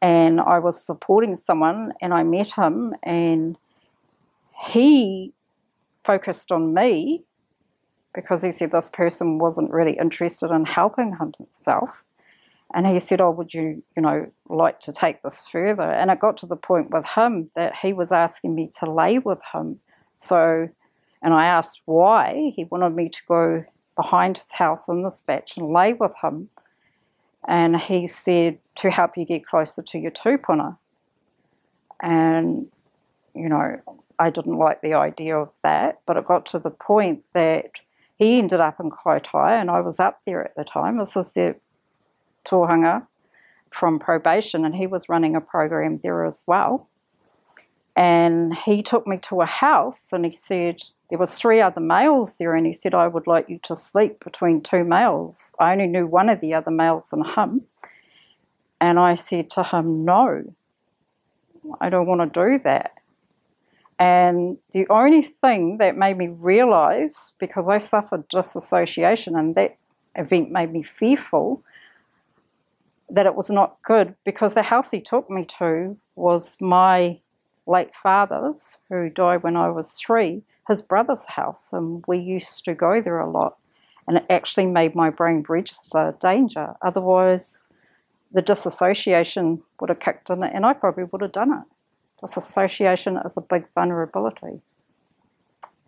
and 0.00 0.40
I 0.40 0.61
was 0.61 0.81
supporting 0.81 1.35
someone 1.35 1.93
and 2.00 2.14
I 2.14 2.23
met 2.23 2.52
him 2.52 2.95
and 3.02 3.57
he 4.67 5.33
focused 6.05 6.50
on 6.50 6.75
me 6.75 7.25
because 8.15 8.43
he 8.43 8.50
said 8.50 8.73
this 8.73 8.91
person 8.91 9.38
wasn't 9.38 9.71
really 9.71 9.97
interested 9.99 10.50
in 10.50 10.65
helping 10.65 11.17
himself. 11.17 12.03
And 12.75 12.87
he 12.87 12.99
said, 12.99 13.21
Oh, 13.21 13.31
would 13.31 13.55
you, 13.55 13.83
you 13.97 14.03
know, 14.03 14.31
like 14.49 14.81
to 14.81 14.93
take 14.93 15.23
this 15.23 15.47
further? 15.50 15.91
And 15.91 16.11
it 16.11 16.21
got 16.21 16.37
to 16.38 16.47
the 16.47 16.57
point 16.57 16.91
with 16.91 17.07
him 17.07 17.50
that 17.55 17.77
he 17.77 17.93
was 17.93 18.12
asking 18.12 18.55
me 18.55 18.71
to 18.79 18.91
lay 18.91 19.19
with 19.19 19.41
him. 19.53 19.81
So, 20.19 20.69
and 21.23 21.35
I 21.35 21.47
asked 21.47 21.81
why. 21.87 22.53
He 22.55 22.65
wanted 22.65 22.91
me 22.91 23.09
to 23.09 23.21
go 23.27 23.65
behind 23.97 24.38
his 24.38 24.53
house 24.53 24.88
in 24.88 25.03
this 25.03 25.23
bach 25.27 25.57
and 25.57 25.73
lay 25.73 25.95
with 25.95 26.12
him. 26.23 26.50
And 27.47 27.77
he 27.77 28.07
said, 28.07 28.59
to 28.77 28.91
help 28.91 29.17
you 29.17 29.25
get 29.25 29.47
closer 29.47 29.83
to 29.83 29.99
your 29.99 30.11
tupuna. 30.11 30.77
And, 32.00 32.71
you 33.35 33.49
know, 33.49 33.81
I 34.19 34.31
didn't 34.31 34.57
like 34.57 34.81
the 34.81 34.95
idea 34.95 35.37
of 35.37 35.51
that, 35.63 36.01
but 36.07 36.17
it 36.17 36.27
got 36.27 36.47
to 36.47 36.59
the 36.59 36.71
point 36.71 37.25
that 37.35 37.71
he 38.17 38.39
ended 38.39 38.61
up 38.61 38.81
in 38.81 38.91
Kaitaia 38.91 39.61
and 39.61 39.71
I 39.71 39.81
was 39.81 40.01
up 40.01 40.21
there 40.27 40.45
at 40.45 40.57
the 40.57 40.65
time. 40.65 40.99
This 40.99 41.17
is 41.17 41.33
the 41.33 41.55
tohunga 42.45 43.07
from 43.71 43.99
probation, 43.99 44.65
and 44.65 44.75
he 44.75 44.87
was 44.87 45.09
running 45.09 45.37
a 45.37 45.41
program 45.41 46.01
there 46.03 46.25
as 46.25 46.43
well. 46.47 46.89
And 47.95 48.55
he 48.55 48.83
took 48.83 49.07
me 49.07 49.19
to 49.23 49.43
a 49.43 49.47
house 49.47 50.09
and 50.13 50.25
he 50.25 50.35
said, 50.35 50.83
there 51.11 51.19
was 51.19 51.35
three 51.35 51.61
other 51.61 51.81
males 51.81 52.37
there 52.37 52.55
and 52.55 52.67
he 52.67 52.75
said 52.75 52.95
i 52.95 53.07
would 53.09 53.27
like 53.27 53.49
you 53.49 53.59
to 53.63 53.75
sleep 53.75 54.23
between 54.23 54.61
two 54.61 54.85
males 54.85 55.53
i 55.59 55.73
only 55.73 55.87
knew 55.87 56.07
one 56.07 56.29
of 56.29 56.41
the 56.41 56.55
other 56.55 56.71
males 56.71 57.13
and 57.13 57.27
him 57.27 57.63
and 58.81 58.99
i 58.99 59.15
said 59.15 59.51
to 59.51 59.63
him 59.63 60.05
no 60.05 60.45
i 61.81 61.89
don't 61.89 62.07
want 62.07 62.33
to 62.33 62.41
do 62.41 62.63
that 62.63 62.93
and 63.99 64.59
the 64.73 64.87
only 64.88 65.23
thing 65.23 65.78
that 65.78 65.97
made 65.97 66.17
me 66.17 66.28
realize 66.28 67.33
because 67.38 67.69
i 67.69 67.78
suffered 67.78 68.28
disassociation 68.28 69.37
and 69.37 69.55
that 69.55 69.76
event 70.14 70.50
made 70.50 70.73
me 70.73 70.83
fearful 70.83 71.62
that 73.11 73.26
it 73.26 73.35
was 73.35 73.50
not 73.50 73.78
good 73.83 74.14
because 74.25 74.55
the 74.55 74.62
house 74.62 74.90
he 74.90 75.00
took 75.00 75.31
me 75.31 75.45
to 75.45 75.97
was 76.17 76.57
my 76.61 77.19
late 77.67 77.90
father's 78.02 78.78
who 78.88 79.09
died 79.09 79.43
when 79.43 79.57
i 79.57 79.69
was 79.69 79.93
three 79.93 80.43
his 80.69 80.83
brother's 80.83 81.25
house, 81.25 81.73
and 81.73 82.05
we 82.07 82.19
used 82.19 82.64
to 82.67 82.75
go 82.75 83.00
there 83.00 83.19
a 83.19 83.28
lot. 83.28 83.57
And 84.07 84.19
it 84.19 84.26
actually 84.31 84.67
made 84.67 84.95
my 84.95 85.11
brain 85.11 85.45
register 85.49 86.14
danger. 86.21 86.75
Otherwise, 86.83 87.64
the 88.33 88.43
disassociation 88.43 89.62
would 89.81 89.88
have 89.88 90.00
kicked 90.00 90.31
in, 90.31 90.43
and 90.43 90.64
I 90.64 90.75
probably 90.75 91.05
would 91.05 91.23
have 91.23 91.33
done 91.33 91.52
it. 91.52 91.64
Disassociation 92.21 93.17
is 93.25 93.37
a 93.37 93.41
big 93.41 93.67
vulnerability. 93.75 94.61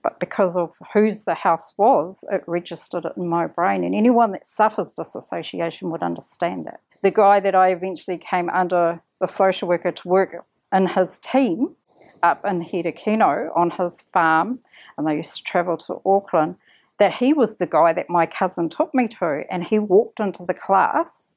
But 0.03 0.19
because 0.19 0.57
of 0.57 0.75
whose 0.95 1.25
the 1.25 1.35
house 1.35 1.75
was, 1.77 2.25
it 2.31 2.43
registered 2.47 3.05
it 3.05 3.13
in 3.17 3.29
my 3.29 3.47
brain. 3.47 3.85
And 3.85 3.95
anyone 3.95 4.33
that 4.33 4.47
suffers 4.47 4.95
disassociation 4.95 5.91
would 5.91 6.03
understand 6.03 6.67
that. 6.67 6.81
The 7.03 7.11
guy 7.11 7.41
that 7.41 7.55
I 7.55 7.71
eventually 7.71 8.19
came 8.19 8.49
under 8.51 9.01
the 9.21 9.27
social 9.27 9.69
worker 9.69 9.93
to 9.93 10.09
work 10.09 10.47
in 10.73 10.87
his 10.87 11.19
team 11.19 11.77
up 12.23 12.45
in 12.45 12.65
Herekino 12.65 13.55
on 13.57 13.71
his 13.71 14.03
farm 14.03 14.61
and 14.97 15.07
they 15.07 15.17
used 15.17 15.37
to 15.37 15.43
travel 15.43 15.77
to 15.79 16.01
Auckland, 16.05 16.57
that 16.99 17.15
he 17.15 17.33
was 17.33 17.57
the 17.57 17.67
guy 17.67 17.93
that 17.95 18.11
my 18.11 18.27
cousin 18.27 18.69
took 18.69 18.95
me 18.95 19.09
to. 19.09 19.45
And 19.51 19.65
he 19.65 19.79
walked 19.79 20.21
into 20.21 20.45
the 20.45 20.55
class 20.55 21.33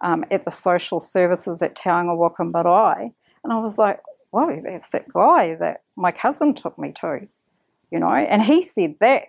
um, 0.00 0.24
at 0.30 0.44
the 0.44 0.50
social 0.50 1.00
services 1.00 1.60
at 1.60 1.76
Te 1.76 1.90
Unga 1.90 2.14
Waka 2.14 2.44
Marae. 2.44 3.12
And 3.44 3.52
I 3.52 3.58
was 3.58 3.76
like, 3.76 4.00
whoa, 4.30 4.60
that's 4.64 4.88
that 4.88 5.12
guy 5.12 5.54
that 5.54 5.82
my 5.96 6.12
cousin 6.12 6.54
took 6.54 6.78
me 6.78 6.92
to, 7.00 7.26
you 7.90 7.98
know. 7.98 8.12
And 8.12 8.42
he 8.42 8.62
said 8.62 8.96
that 9.00 9.24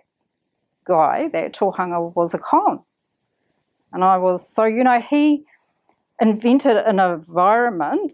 guy, 0.84 1.28
that 1.32 1.54
tohunga, 1.54 2.14
was 2.14 2.34
a 2.34 2.38
con. 2.38 2.80
And 3.92 4.04
I 4.04 4.18
was, 4.18 4.48
so, 4.48 4.64
you 4.64 4.84
know, 4.84 5.00
he 5.00 5.44
invented 6.20 6.76
an 6.76 7.00
environment 7.00 8.12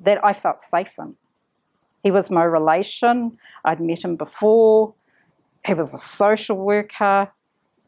that 0.00 0.24
I 0.24 0.32
felt 0.32 0.60
safe 0.60 0.92
in. 0.98 1.16
He 2.02 2.10
was 2.10 2.30
my 2.30 2.44
relation. 2.44 3.38
I'd 3.64 3.80
met 3.80 4.04
him 4.04 4.16
before. 4.16 4.94
He 5.66 5.74
was 5.74 5.92
a 5.92 5.98
social 5.98 6.56
worker. 6.56 7.30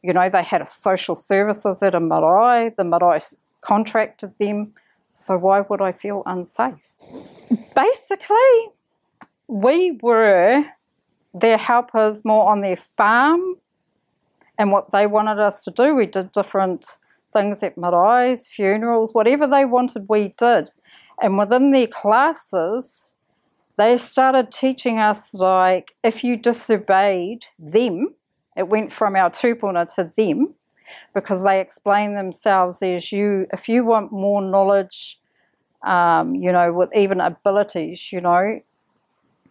You 0.02 0.12
know, 0.12 0.28
they 0.28 0.42
had 0.42 0.60
a 0.60 0.66
social 0.66 1.14
services 1.14 1.82
at 1.82 1.94
a 1.94 2.00
marae. 2.00 2.74
The 2.76 2.84
marae 2.84 3.20
contracted 3.60 4.34
them. 4.38 4.72
So 5.12 5.36
why 5.36 5.60
would 5.60 5.80
I 5.80 5.92
feel 5.92 6.22
unsafe? 6.26 6.74
Basically, 7.74 8.68
we 9.48 9.98
were 10.02 10.64
their 11.34 11.58
helpers 11.58 12.24
more 12.24 12.50
on 12.50 12.60
their 12.60 12.78
farm 12.96 13.56
and 14.58 14.72
what 14.72 14.92
they 14.92 15.06
wanted 15.06 15.38
us 15.38 15.64
to 15.64 15.70
do. 15.70 15.94
We 15.94 16.06
did 16.06 16.32
different 16.32 16.86
things 17.32 17.62
at 17.62 17.78
marae's, 17.78 18.46
funerals, 18.46 19.14
whatever 19.14 19.46
they 19.46 19.64
wanted, 19.64 20.06
we 20.08 20.34
did. 20.36 20.70
And 21.22 21.38
within 21.38 21.70
their 21.70 21.86
classes, 21.86 23.10
they 23.76 23.96
started 23.98 24.52
teaching 24.52 24.98
us 24.98 25.34
like 25.34 25.92
if 26.02 26.24
you 26.24 26.36
disobeyed 26.36 27.46
them, 27.58 28.14
it 28.56 28.68
went 28.68 28.92
from 28.92 29.16
our 29.16 29.30
tupuna 29.30 29.92
to 29.94 30.12
them 30.16 30.54
because 31.14 31.42
they 31.42 31.60
explain 31.60 32.14
themselves 32.14 32.82
as 32.82 33.12
you, 33.12 33.46
if 33.52 33.68
you 33.68 33.84
want 33.84 34.12
more 34.12 34.42
knowledge, 34.42 35.18
um, 35.82 36.34
you 36.34 36.52
know, 36.52 36.72
with 36.72 36.94
even 36.94 37.20
abilities, 37.20 38.12
you 38.12 38.20
know, 38.20 38.60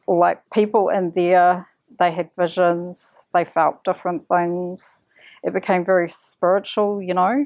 like 0.08 0.42
people 0.52 0.90
in 0.90 1.12
there, 1.12 1.68
they 1.98 2.12
had 2.12 2.30
visions, 2.38 3.24
they 3.34 3.46
felt 3.46 3.84
different 3.84 4.28
things. 4.28 5.02
It 5.44 5.54
became 5.54 5.86
very 5.86 6.10
spiritual, 6.10 7.02
you 7.02 7.14
know. 7.14 7.46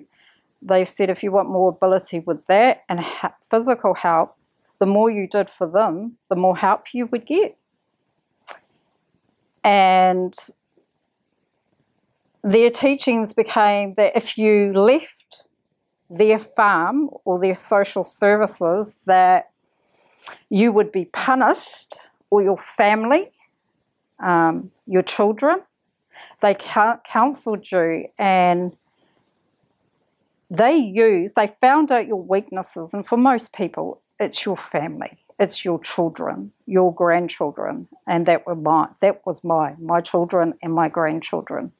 They 0.62 0.86
said 0.86 1.10
if 1.10 1.24
you 1.24 1.32
want 1.32 1.50
more 1.50 1.70
ability 1.70 2.20
with 2.20 2.46
that 2.48 2.84
and 2.88 3.00
ha- 3.00 3.36
physical 3.50 3.94
help, 3.94 4.38
the 4.80 4.86
more 4.86 5.10
you 5.10 5.28
did 5.28 5.50
for 5.50 5.68
them, 5.68 6.18
the 6.30 6.36
more 6.36 6.58
help 6.58 6.86
you 6.94 7.06
would 7.08 7.26
get. 7.26 7.58
And 9.64 10.36
their 12.44 12.70
teachings 12.70 13.34
became 13.34 13.94
that 13.96 14.16
if 14.16 14.38
you 14.38 14.74
left 14.74 15.44
their 16.10 16.40
farm 16.40 17.10
or 17.24 17.40
their 17.40 17.56
social 17.56 18.04
services, 18.04 19.00
that 19.06 19.50
you 20.50 20.72
would 20.72 20.92
be 20.92 21.06
punished 21.06 21.96
or 22.30 22.42
your 22.42 22.58
family, 22.58 23.32
um, 24.20 24.72
your 24.86 25.02
children. 25.02 25.62
They 26.42 26.56
counseled 26.56 27.72
you 27.72 28.08
and 28.18 28.76
they 30.50 30.76
used, 30.76 31.36
they 31.36 31.56
found 31.62 31.92
out 31.92 32.06
your 32.06 32.22
weaknesses. 32.22 32.94
And 32.94 33.08
for 33.08 33.18
most 33.18 33.54
people, 33.54 34.02
it's 34.20 34.46
your 34.46 34.58
family, 34.58 35.18
it's 35.40 35.66
your 35.66 35.80
children, 35.80 36.52
your 36.66 36.94
grandchildren, 36.94 37.88
and 38.06 38.26
that 38.26 38.46
were 38.46 38.56
my 38.56 38.90
that 39.02 39.26
was 39.26 39.44
my 39.44 39.76
my 39.80 40.02
children 40.02 40.54
and 40.62 40.74
my 40.74 40.90
grandchildren. 40.90 41.72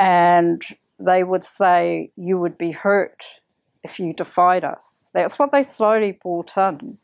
And 0.00 0.62
they 0.98 1.22
would 1.22 1.44
say 1.44 2.10
you 2.16 2.38
would 2.38 2.58
be 2.58 2.72
hurt 2.72 3.22
if 3.84 4.00
you 4.00 4.12
defied 4.12 4.64
us. 4.64 5.10
That's 5.14 5.38
what 5.38 5.52
they 5.52 5.62
slowly 5.62 6.18
brought 6.22 6.56
in. 6.56 6.98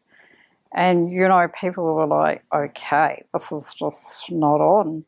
And 0.75 1.13
you 1.13 1.29
know, 1.29 1.49
people 1.61 1.85
were 1.95 2.07
like, 2.07 2.45
okay, 2.55 3.25
this 3.33 3.53
is 3.53 3.73
just 3.75 4.31
not 4.31 4.61
on. 4.61 5.05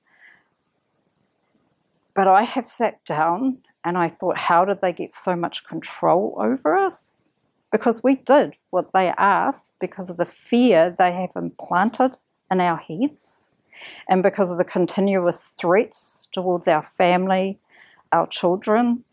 But 2.15 2.29
I 2.29 2.45
have 2.45 2.67
sat 2.67 3.05
down 3.05 3.59
and 3.85 3.99
I 3.99 4.09
thought, 4.09 4.39
how 4.39 4.65
did 4.65 4.81
they 4.81 4.93
get 4.93 5.15
so 5.15 5.35
much 5.35 5.65
control 5.67 6.37
over 6.39 6.77
us? 6.77 7.17
because 7.71 8.03
we 8.03 8.17
did 8.17 8.57
what 8.71 8.93
they 8.93 9.13
asked 9.19 9.75
because 9.81 10.11
of 10.11 10.17
the 10.17 10.27
fear 10.27 10.95
they 10.99 11.13
have 11.13 11.31
implanted 11.37 12.17
in 12.51 12.61
our 12.61 12.77
heads 12.77 13.43
and 14.09 14.23
because 14.23 14.51
of 14.51 14.59
the 14.59 14.65
continuous 14.65 15.55
threats 15.61 16.29
towards 16.33 16.67
our 16.67 16.87
family, 16.97 17.59
our 18.13 18.27
children, 18.27 19.05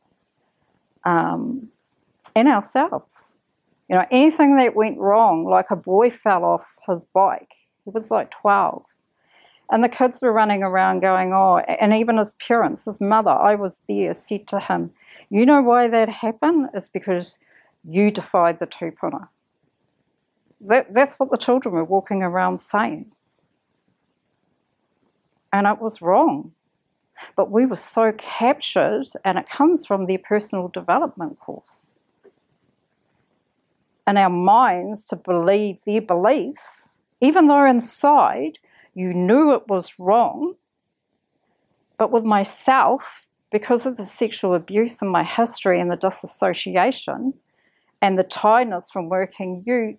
um, 1.03 1.69
and 2.35 2.47
ourselves. 2.47 3.33
You 3.89 3.95
know, 3.95 4.05
anything 4.09 4.57
that 4.57 4.75
went 4.75 4.97
wrong, 4.97 5.45
like 5.45 5.69
a 5.69 5.75
boy 5.75 6.09
fell 6.09 6.43
off 6.43 6.65
his 6.87 7.05
bike, 7.05 7.51
he 7.83 7.91
was 7.91 8.09
like 8.09 8.31
12. 8.31 8.83
And 9.71 9.83
the 9.83 9.89
kids 9.89 10.19
were 10.21 10.31
running 10.31 10.63
around 10.63 10.99
going, 10.99 11.33
Oh, 11.33 11.57
and 11.57 11.93
even 11.93 12.17
his 12.17 12.33
parents, 12.33 12.85
his 12.85 13.01
mother, 13.01 13.31
I 13.31 13.55
was 13.55 13.81
there, 13.87 14.13
said 14.13 14.47
to 14.47 14.59
him, 14.59 14.91
You 15.29 15.45
know 15.45 15.61
why 15.61 15.87
that 15.87 16.09
happened? 16.09 16.69
It's 16.73 16.89
because 16.89 17.39
you 17.83 18.11
defied 18.11 18.59
the 18.59 18.67
tupuna. 18.67 19.29
That, 20.61 20.93
that's 20.93 21.15
what 21.15 21.31
the 21.31 21.37
children 21.37 21.75
were 21.75 21.83
walking 21.83 22.21
around 22.23 22.59
saying. 22.59 23.11
And 25.51 25.67
it 25.67 25.79
was 25.79 26.01
wrong. 26.01 26.53
But 27.35 27.51
we 27.51 27.65
were 27.65 27.75
so 27.75 28.13
captured, 28.17 29.05
and 29.23 29.37
it 29.37 29.49
comes 29.49 29.85
from 29.85 30.05
their 30.05 30.19
personal 30.19 30.67
development 30.67 31.39
course. 31.39 31.91
And 34.07 34.17
our 34.17 34.29
minds 34.29 35.07
to 35.07 35.15
believe 35.15 35.83
their 35.85 36.01
beliefs, 36.01 36.97
even 37.21 37.47
though 37.47 37.65
inside 37.65 38.59
you 38.93 39.13
knew 39.13 39.53
it 39.53 39.67
was 39.67 39.99
wrong. 39.99 40.55
But 41.97 42.11
with 42.11 42.23
myself, 42.23 43.25
because 43.51 43.85
of 43.85 43.97
the 43.97 44.05
sexual 44.05 44.53
abuse 44.53 45.01
in 45.01 45.07
my 45.07 45.23
history 45.23 45.79
and 45.79 45.89
the 45.89 45.95
disassociation 45.95 47.33
and 48.01 48.19
the 48.19 48.23
tiredness 48.23 48.89
from 48.91 49.09
working, 49.09 49.63
you 49.65 49.97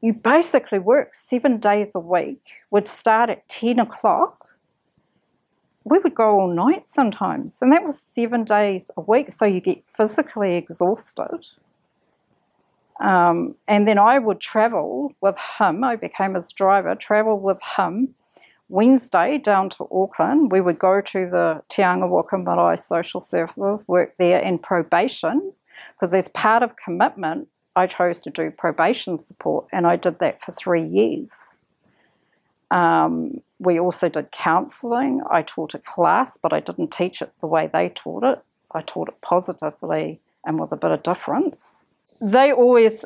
you 0.00 0.12
basically 0.12 0.78
work 0.78 1.14
seven 1.14 1.58
days 1.58 1.90
a 1.94 1.98
week, 1.98 2.42
would 2.70 2.86
start 2.86 3.30
at 3.30 3.48
10 3.48 3.80
o'clock. 3.80 4.47
We 5.90 5.98
would 6.00 6.14
go 6.14 6.40
all 6.40 6.52
night 6.52 6.86
sometimes, 6.86 7.62
and 7.62 7.72
that 7.72 7.84
was 7.84 8.00
seven 8.00 8.44
days 8.44 8.90
a 8.96 9.00
week, 9.00 9.32
so 9.32 9.46
you 9.46 9.60
get 9.60 9.82
physically 9.96 10.56
exhausted. 10.56 11.46
Um, 13.00 13.54
and 13.66 13.86
then 13.86 13.98
I 13.98 14.18
would 14.18 14.40
travel 14.40 15.14
with 15.20 15.36
him. 15.58 15.84
I 15.84 15.96
became 15.96 16.34
his 16.34 16.52
driver, 16.52 16.94
travel 16.94 17.38
with 17.38 17.58
him 17.76 18.14
Wednesday 18.68 19.38
down 19.38 19.70
to 19.70 19.88
Auckland. 19.90 20.52
We 20.52 20.60
would 20.60 20.78
go 20.78 21.00
to 21.00 21.30
the 21.30 21.62
Te 21.70 21.82
Waka 21.82 22.36
Marae 22.36 22.76
Social 22.76 23.20
Services, 23.20 23.86
work 23.88 24.14
there 24.18 24.40
in 24.40 24.58
probation, 24.58 25.52
because 25.94 26.12
as 26.12 26.28
part 26.28 26.62
of 26.62 26.74
commitment, 26.76 27.48
I 27.76 27.86
chose 27.86 28.20
to 28.22 28.30
do 28.30 28.50
probation 28.50 29.16
support, 29.16 29.66
and 29.72 29.86
I 29.86 29.96
did 29.96 30.18
that 30.18 30.42
for 30.42 30.52
three 30.52 30.82
years. 30.82 31.47
Um, 32.70 33.40
we 33.58 33.80
also 33.80 34.08
did 34.08 34.30
counselling. 34.30 35.22
I 35.30 35.42
taught 35.42 35.74
a 35.74 35.78
class, 35.78 36.36
but 36.36 36.52
I 36.52 36.60
didn't 36.60 36.92
teach 36.92 37.22
it 37.22 37.32
the 37.40 37.46
way 37.46 37.68
they 37.72 37.88
taught 37.88 38.24
it. 38.24 38.40
I 38.72 38.82
taught 38.82 39.08
it 39.08 39.20
positively 39.20 40.20
and 40.44 40.60
with 40.60 40.72
a 40.72 40.76
bit 40.76 40.90
of 40.90 41.02
difference. 41.02 41.78
They 42.20 42.52
always 42.52 43.04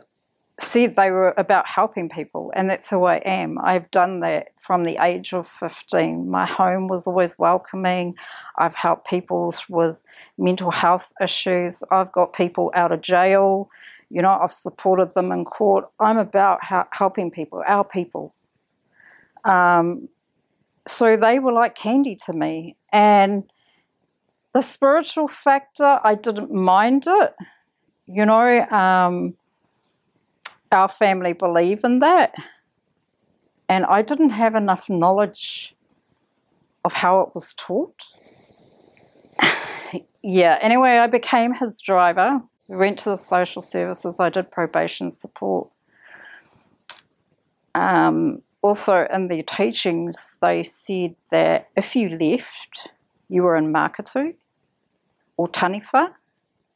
said 0.60 0.96
they 0.96 1.10
were 1.10 1.34
about 1.36 1.66
helping 1.66 2.08
people, 2.08 2.52
and 2.54 2.68
that's 2.68 2.88
who 2.88 3.04
I 3.04 3.16
am. 3.16 3.58
I've 3.58 3.90
done 3.90 4.20
that 4.20 4.52
from 4.60 4.84
the 4.84 4.98
age 5.02 5.32
of 5.32 5.48
15. 5.48 6.30
My 6.30 6.46
home 6.46 6.88
was 6.88 7.06
always 7.06 7.38
welcoming. 7.38 8.14
I've 8.58 8.74
helped 8.74 9.08
people 9.08 9.54
with 9.68 10.02
mental 10.38 10.70
health 10.70 11.12
issues. 11.20 11.82
I've 11.90 12.12
got 12.12 12.32
people 12.32 12.70
out 12.74 12.92
of 12.92 13.00
jail. 13.00 13.70
You 14.10 14.22
know, 14.22 14.38
I've 14.40 14.52
supported 14.52 15.14
them 15.14 15.32
in 15.32 15.44
court. 15.44 15.88
I'm 15.98 16.18
about 16.18 16.60
helping 16.90 17.30
people, 17.30 17.62
our 17.66 17.84
people. 17.84 18.34
Um, 19.44 20.08
so 20.86 21.16
they 21.16 21.38
were 21.38 21.52
like 21.52 21.74
candy 21.74 22.16
to 22.26 22.32
me. 22.32 22.76
And 22.92 23.44
the 24.52 24.60
spiritual 24.60 25.28
factor, 25.28 26.00
I 26.02 26.14
didn't 26.14 26.52
mind 26.52 27.04
it. 27.06 27.34
You 28.06 28.26
know, 28.26 28.68
um, 28.68 29.34
our 30.70 30.88
family 30.88 31.32
believe 31.32 31.84
in 31.84 32.00
that. 32.00 32.34
And 33.68 33.86
I 33.86 34.02
didn't 34.02 34.30
have 34.30 34.54
enough 34.54 34.90
knowledge 34.90 35.74
of 36.84 36.92
how 36.92 37.20
it 37.20 37.34
was 37.34 37.54
taught. 37.54 38.02
yeah, 40.22 40.58
anyway, 40.60 40.98
I 40.98 41.06
became 41.06 41.54
his 41.54 41.80
driver 41.80 42.42
we 42.72 42.78
went 42.78 42.98
to 43.00 43.10
the 43.10 43.16
social 43.16 43.60
services. 43.60 44.18
I 44.18 44.30
did 44.30 44.50
probation 44.50 45.10
support. 45.10 45.68
Um, 47.74 48.40
also, 48.62 49.06
in 49.12 49.28
the 49.28 49.42
teachings, 49.42 50.36
they 50.40 50.62
said 50.62 51.16
that 51.30 51.68
if 51.76 51.96
you 51.96 52.10
left, 52.10 52.90
you 53.28 53.42
were 53.42 53.56
in 53.56 53.72
Makutu 53.72 54.34
or 55.36 55.48
Taniwha. 55.48 56.12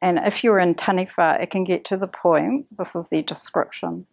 And 0.03 0.19
if 0.19 0.45
you're 0.45 0.59
in 0.59 0.75
Taniwha, 0.75 1.41
it 1.41 1.51
can 1.51 1.65
get 1.65 1.85
to 1.87 1.97
the 1.97 2.07
point, 2.07 2.67
this 2.77 2.95
is 2.95 3.09
their 3.09 3.23
description, 3.23 4.07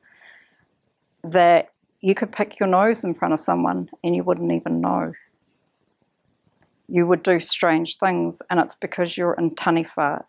that 1.23 1.71
you 2.01 2.15
could 2.15 2.31
pick 2.31 2.59
your 2.59 2.69
nose 2.69 3.03
in 3.03 3.13
front 3.13 3.33
of 3.33 3.39
someone 3.39 3.89
and 4.03 4.15
you 4.15 4.23
wouldn't 4.23 4.51
even 4.51 4.79
know. 4.79 5.13
You 6.87 7.07
would 7.07 7.23
do 7.23 7.39
strange 7.39 7.97
things, 7.97 8.41
and 8.49 8.59
it's 8.59 8.75
because 8.75 9.17
you're 9.17 9.33
in 9.33 9.51
Taniwha 9.51 10.23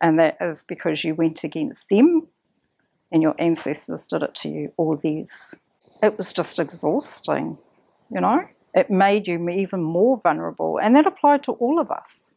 and 0.00 0.18
that 0.18 0.36
is 0.40 0.62
because 0.62 1.04
you 1.04 1.14
went 1.14 1.44
against 1.44 1.88
them 1.88 2.26
and 3.10 3.22
your 3.22 3.34
ancestors 3.38 4.04
did 4.04 4.22
it 4.22 4.34
to 4.34 4.48
you, 4.48 4.72
all 4.76 4.96
these. 4.96 5.54
It 6.04 6.18
was 6.18 6.34
just 6.34 6.58
exhausting, 6.58 7.56
you 8.10 8.20
know? 8.20 8.46
It 8.74 8.90
made 8.90 9.26
you 9.26 9.48
even 9.48 9.82
more 9.82 10.20
vulnerable, 10.22 10.78
and 10.78 10.94
that 10.94 11.06
applied 11.06 11.42
to 11.44 11.52
all 11.52 11.80
of 11.80 11.90
us. 11.90 12.34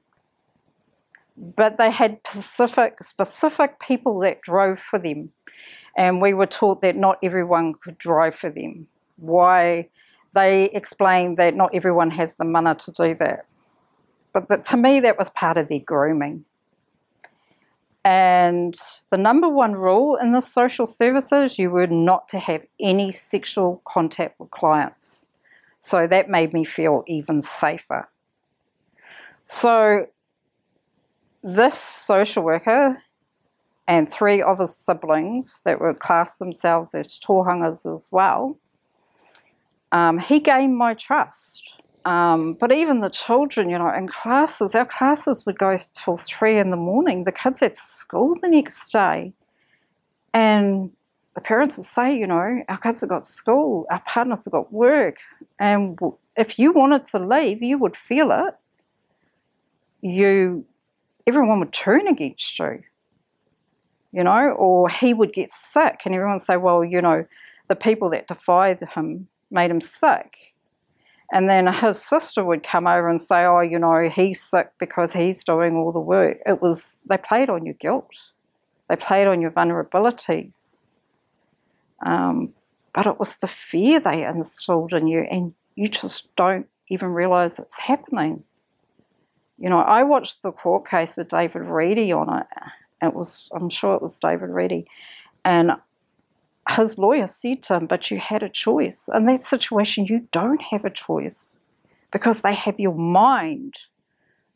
But 1.36 1.78
they 1.78 1.92
had 1.92 2.20
specific, 2.26 3.04
specific 3.04 3.82
people 3.82 4.20
that 4.20 4.42
drove 4.42 4.80
for 4.80 5.00
them, 5.00 5.34
and 5.98 6.22
we 6.22 6.34
were 6.34 6.46
taught 6.46 6.82
that 6.82 6.96
not 6.96 7.18
everyone 7.22 7.74
could 7.74 7.98
drive 7.98 8.36
for 8.36 8.50
them. 8.50 8.88
Why? 9.18 9.90
They 10.34 10.66
explained 10.66 11.36
that 11.38 11.54
not 11.54 11.72
everyone 11.74 12.12
has 12.12 12.36
the 12.36 12.46
money 12.46 12.74
to 12.74 12.92
do 12.94 13.16
that. 13.16 13.46
But 14.32 14.48
that, 14.48 14.64
to 14.66 14.78
me, 14.78 15.02
that 15.02 15.18
was 15.18 15.30
part 15.32 15.58
of 15.58 15.68
their 15.68 15.80
grooming. 15.80 16.46
And 18.08 18.74
the 19.10 19.18
number 19.18 19.50
one 19.50 19.74
rule 19.74 20.16
in 20.16 20.32
the 20.32 20.40
social 20.40 20.86
services, 20.86 21.60
you 21.60 21.70
were 21.70 21.88
not 21.88 22.30
to 22.30 22.40
have 22.40 22.62
any 22.80 23.12
sexual 23.12 23.82
contact 23.86 24.40
with 24.40 24.50
clients. 24.50 25.26
So 25.82 26.08
that 26.08 26.30
made 26.30 26.54
me 26.54 26.64
feel 26.64 27.04
even 27.06 27.42
safer. 27.42 28.08
So 29.48 30.08
this 31.44 31.78
social 31.78 32.44
worker 32.44 33.04
and 33.90 34.10
three 34.10 34.42
of 34.42 34.60
his 34.60 34.74
siblings 34.74 35.62
that 35.66 35.82
were 35.82 35.94
classed 35.94 36.40
themselves 36.40 36.96
as 36.96 37.20
tohungas 37.20 37.94
as 37.94 38.08
well, 38.10 38.58
um, 39.92 40.18
he 40.18 40.40
gained 40.40 40.78
my 40.78 40.94
trust. 40.94 41.62
Um, 42.08 42.54
but 42.54 42.72
even 42.72 43.02
the 43.02 43.10
children, 43.10 43.70
you 43.70 43.78
know, 43.78 43.94
in 43.94 44.08
classes, 44.08 44.74
our 44.76 44.86
classes 44.86 45.46
would 45.46 45.60
go 45.60 45.76
till 45.94 46.16
three 46.16 46.58
in 46.58 46.72
the 46.72 46.78
morning. 46.78 47.26
The 47.26 47.34
kids 47.34 47.62
at 47.62 47.76
school 47.76 48.38
the 48.42 48.48
next 48.48 48.94
day. 48.94 49.34
And 50.34 50.92
the 51.36 51.42
parents 51.42 51.76
would 51.76 51.86
say, 51.86 52.18
you 52.18 52.26
know, 52.26 52.64
our 52.70 52.78
kids 52.78 53.02
have 53.02 53.10
got 53.10 53.26
school, 53.26 53.86
our 53.92 54.02
partners 54.08 54.46
have 54.46 54.54
got 54.54 54.72
work. 54.72 55.18
And 55.60 56.00
if 56.38 56.58
you 56.58 56.72
wanted 56.72 57.04
to 57.06 57.20
leave, 57.20 57.62
you 57.62 57.78
would 57.78 57.98
feel 57.98 58.32
it. 58.32 58.56
You, 60.00 60.64
everyone 61.28 61.60
would 61.60 61.74
turn 61.74 62.08
against 62.08 62.58
you, 62.58 62.84
you 64.14 64.24
know, 64.24 64.52
or 64.52 64.88
he 64.88 65.14
would 65.14 65.34
get 65.34 65.52
sick 65.52 66.04
and 66.06 66.16
everyone 66.16 66.36
would 66.36 66.42
say, 66.42 66.56
well, 66.56 66.86
you 66.86 67.02
know, 67.02 67.26
the 67.68 67.76
people 67.76 68.10
that 68.12 68.30
defied 68.30 68.80
him 68.80 69.28
made 69.52 69.70
him 69.70 69.82
sick 69.82 70.54
and 71.32 71.50
then 71.50 71.68
his 71.68 72.02
sister 72.02 72.44
would 72.44 72.64
come 72.64 72.88
over 72.88 73.10
and 73.10 73.20
say, 73.20 73.44
Oh, 73.44 73.60
you 73.60 73.80
know, 73.80 74.10
he's 74.10 74.42
sick 74.42 74.72
because 74.80 75.14
he's 75.14 75.44
doing 75.44 75.76
all 75.76 75.92
the 75.92 76.00
work. 76.00 76.38
It 76.46 76.62
was, 76.62 76.98
they 77.10 77.18
played 77.18 77.50
on 77.50 77.66
your 77.66 77.76
guilt, 77.76 78.10
they 78.90 78.96
played 78.96 79.28
on 79.28 79.42
your 79.42 79.52
vulnerabilities. 79.52 80.78
Um, 82.06 82.54
but 82.94 83.06
it 83.06 83.20
was 83.20 83.36
the 83.38 83.48
fear 83.48 84.00
they 84.00 84.24
instilled 84.24 84.94
in 84.94 85.08
you, 85.08 85.22
and 85.30 85.54
you 85.76 85.88
just 85.88 86.36
don't 86.36 86.68
even 86.90 87.10
realize 87.10 87.60
it's 87.60 87.80
happening. 87.80 88.44
You 89.58 89.70
know, 89.70 89.80
I 89.80 90.04
watched 90.04 90.44
the 90.44 90.52
court 90.52 90.88
case 90.88 91.18
with 91.18 91.28
David 91.28 91.64
Reedy 91.64 92.12
on 92.12 92.40
it. 92.40 92.48
It 93.02 93.14
was, 93.14 93.48
I'm 93.54 93.70
sure 93.70 93.96
it 93.96 94.02
was 94.02 94.18
David 94.20 94.50
Reedy. 94.50 94.88
And 95.44 95.72
his 96.70 96.98
lawyer 96.98 97.28
said 97.28 97.64
to 97.64 97.76
him, 97.76 97.88
But 97.88 98.12
you 98.12 98.20
had 98.20 98.44
a 98.44 98.50
choice. 98.50 99.10
In 99.14 99.26
that 99.26 99.42
situation, 99.42 100.06
you 100.06 100.28
don't 100.32 100.62
have 100.62 100.86
a 100.86 100.90
choice 100.90 101.58
because 102.12 102.42
they 102.42 102.54
have 102.54 102.80
your 102.80 102.94
mind 102.94 103.80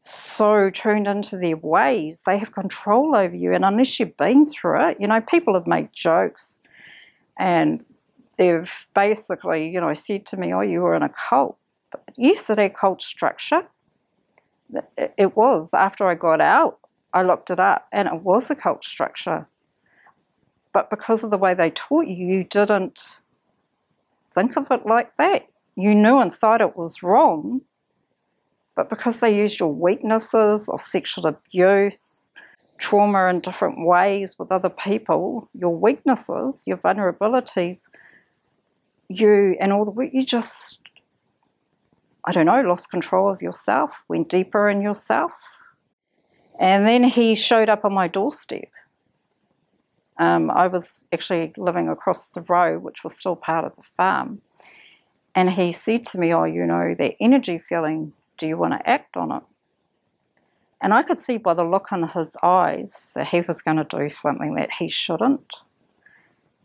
so 0.02 0.70
tuned 0.70 1.08
into 1.08 1.38
their 1.38 1.58
ways. 1.58 2.24
They 2.26 2.38
have 2.38 2.54
control 2.54 3.16
over 3.16 3.36
you. 3.36 3.54
And 3.54 3.64
unless 3.64 4.00
you've 4.00 4.18
been 4.18 4.46
through 4.46 4.90
it, 4.90 4.98
you 5.00 5.08
know, 5.08 5.22
people 5.22 5.54
have 5.54 5.68
made 5.68 5.94
jokes 5.94 6.60
and 7.38 7.86
they've 8.38 8.72
basically, 8.94 9.70
you 9.70 9.80
know, 9.80 9.94
said 9.94 10.26
to 10.28 10.38
me, 10.38 10.54
Oh, 10.54 10.62
you 10.62 10.82
were 10.82 10.96
in 10.96 11.04
a 11.04 11.10
cult. 11.10 11.58
But 11.92 12.04
yes, 12.18 12.50
it 12.50 12.58
had 12.58 12.76
cult 12.76 13.02
structure. 13.02 13.64
It 14.98 15.36
was. 15.36 15.74
After 15.74 16.08
I 16.08 16.16
got 16.16 16.42
out, 16.42 16.80
I 17.14 17.24
looked 17.24 17.50
it 17.50 17.60
up 17.60 17.88
and 17.92 18.08
it 18.08 18.22
was 18.22 18.50
a 18.50 18.56
cult 18.56 18.86
structure. 18.86 19.48
But 20.74 20.90
because 20.90 21.24
of 21.24 21.32
the 21.32 21.38
way 21.38 21.54
they 21.54 21.70
taught 21.72 22.08
you, 22.08 22.26
you 22.26 22.44
didn't 22.44 23.20
think 24.34 24.56
of 24.58 24.68
it 24.72 24.86
like 24.86 25.16
that. 25.18 25.48
You 25.76 25.96
knew 25.96 26.22
inside 26.22 26.62
it 26.62 26.78
was 26.78 27.04
wrong, 27.04 27.62
but 28.76 28.90
because 28.90 29.20
they 29.20 29.36
used 29.36 29.60
your 29.60 29.74
weaknesses 29.74 30.68
or 30.68 30.80
sexual 30.80 31.26
abuse, 31.26 32.30
trauma 32.78 33.28
in 33.28 33.40
different 33.40 33.86
ways 33.86 34.36
with 34.38 34.52
other 34.52 34.70
people, 34.70 35.50
your 35.54 35.76
weaknesses, 35.76 36.64
your 36.66 36.78
vulnerabilities, 36.78 37.82
you 39.08 39.56
and 39.60 39.72
all 39.72 39.86
the 39.86 39.92
work, 39.92 40.10
you 40.14 40.26
just, 40.26 40.80
I 42.26 42.32
don't 42.32 42.46
know, 42.46 42.62
lost 42.62 42.90
control 42.90 43.32
of 43.32 43.42
yourself, 43.42 43.92
went 44.08 44.30
deeper 44.30 44.70
in 44.70 44.82
yourself. 44.82 45.32
And 46.60 46.88
then 46.88 47.04
he 47.04 47.36
showed 47.36 47.70
up 47.70 47.86
on 47.86 47.94
my 47.94 48.08
doorstep. 48.08 48.70
Um, 50.22 50.52
I 50.52 50.68
was 50.68 51.06
actually 51.12 51.52
living 51.58 51.90
across 51.90 52.28
the 52.28 52.42
road, 52.42 52.84
which 52.84 53.04
was 53.04 53.18
still 53.18 53.36
part 53.36 53.66
of 53.66 53.76
the 53.76 53.82
farm. 53.98 54.44
And 55.34 55.50
he 55.50 55.72
said 55.72 56.06
to 56.06 56.20
me, 56.20 56.32
Oh, 56.32 56.44
you 56.44 56.64
know, 56.68 56.94
that 57.00 57.16
energy 57.20 57.58
feeling, 57.68 58.14
do 58.38 58.46
you 58.46 58.56
want 58.56 58.74
to 58.74 58.88
act 58.88 59.18
on 59.18 59.32
it? 59.32 59.42
And 60.80 60.94
I 60.94 61.02
could 61.02 61.18
see 61.18 61.38
by 61.38 61.56
the 61.56 61.64
look 61.64 61.88
in 61.92 62.08
his 62.08 62.38
eyes 62.44 63.14
that 63.16 63.30
he 63.30 63.42
was 63.42 63.64
going 63.64 63.78
to 63.78 63.84
do 63.84 64.10
something 64.10 64.54
that 64.56 64.70
he 64.78 64.90
shouldn't. 64.90 65.56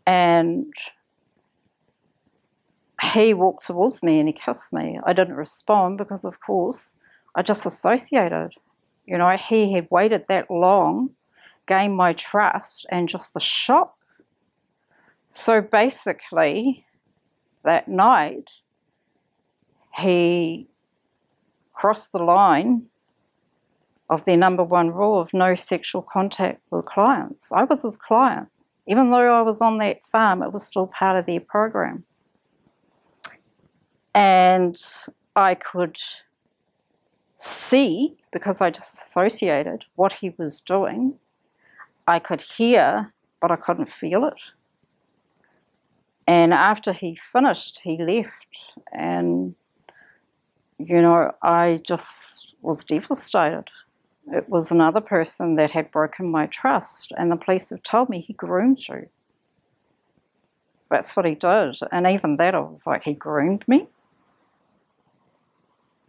And 0.05 0.71
he 3.01 3.33
walked 3.33 3.65
towards 3.65 4.03
me 4.03 4.19
and 4.19 4.29
he 4.29 4.33
kissed 4.33 4.71
me. 4.71 4.99
I 5.03 5.13
didn't 5.13 5.35
respond 5.35 5.97
because, 5.97 6.23
of 6.23 6.39
course, 6.41 6.95
I 7.33 7.41
just 7.41 7.65
associated. 7.65 8.51
You 9.07 9.17
know, 9.17 9.35
he 9.35 9.73
had 9.73 9.87
waited 9.89 10.25
that 10.29 10.51
long, 10.51 11.09
gained 11.67 11.95
my 11.95 12.13
trust, 12.13 12.85
and 12.89 13.09
just 13.09 13.33
the 13.33 13.39
shock. 13.39 13.95
So 15.29 15.61
basically, 15.61 16.85
that 17.63 17.87
night, 17.87 18.49
he 19.97 20.67
crossed 21.73 22.11
the 22.11 22.23
line 22.23 22.83
of 24.09 24.25
their 24.25 24.37
number 24.37 24.63
one 24.63 24.91
rule 24.91 25.19
of 25.19 25.33
no 25.33 25.53
sexual 25.53 26.01
contact 26.01 26.61
with 26.71 26.85
clients. 26.85 27.51
I 27.51 27.65
was 27.65 27.83
his 27.83 27.97
client. 27.97 28.47
Even 28.87 29.11
though 29.11 29.33
I 29.33 29.41
was 29.41 29.59
on 29.59 29.79
that 29.79 29.99
farm, 30.11 30.41
it 30.41 30.53
was 30.53 30.65
still 30.65 30.87
part 30.87 31.17
of 31.17 31.25
their 31.25 31.41
program. 31.41 32.05
And 34.15 34.81
I 35.35 35.55
could 35.55 35.97
see, 37.35 38.17
because 38.31 38.61
I 38.61 38.69
just 38.71 38.93
associated 38.93 39.83
what 39.95 40.13
he 40.13 40.33
was 40.37 40.61
doing, 40.61 41.15
I 42.07 42.19
could 42.19 42.41
hear, 42.41 43.11
but 43.41 43.51
I 43.51 43.57
couldn't 43.57 43.91
feel 43.91 44.25
it. 44.25 44.39
And 46.25 46.53
after 46.53 46.93
he 46.93 47.15
finished, 47.15 47.81
he 47.83 47.97
left. 48.01 48.31
And, 48.91 49.55
you 50.79 51.01
know, 51.01 51.33
I 51.41 51.81
just 51.85 52.55
was 52.61 52.83
devastated. 52.83 53.65
It 54.31 54.49
was 54.49 54.71
another 54.71 54.99
person 54.99 55.55
that 55.55 55.71
had 55.71 55.91
broken 55.91 56.29
my 56.29 56.47
trust, 56.47 57.13
and 57.17 57.31
the 57.31 57.37
police 57.37 57.69
have 57.69 57.83
told 57.83 58.09
me 58.09 58.19
he 58.19 58.33
groomed 58.33 58.85
you. 58.87 59.07
That's 60.89 61.15
what 61.15 61.25
he 61.25 61.35
did. 61.35 61.77
And 61.91 62.07
even 62.07 62.37
that, 62.37 62.55
I 62.55 62.59
was 62.59 62.85
like, 62.85 63.03
he 63.03 63.13
groomed 63.13 63.65
me? 63.67 63.87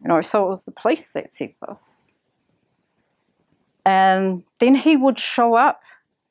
You 0.02 0.08
know, 0.08 0.20
so 0.20 0.46
it 0.46 0.48
was 0.48 0.64
the 0.64 0.72
police 0.72 1.12
that 1.12 1.32
said 1.32 1.54
this. 1.66 2.14
And 3.84 4.42
then 4.58 4.74
he 4.74 4.96
would 4.96 5.18
show 5.18 5.54
up 5.54 5.80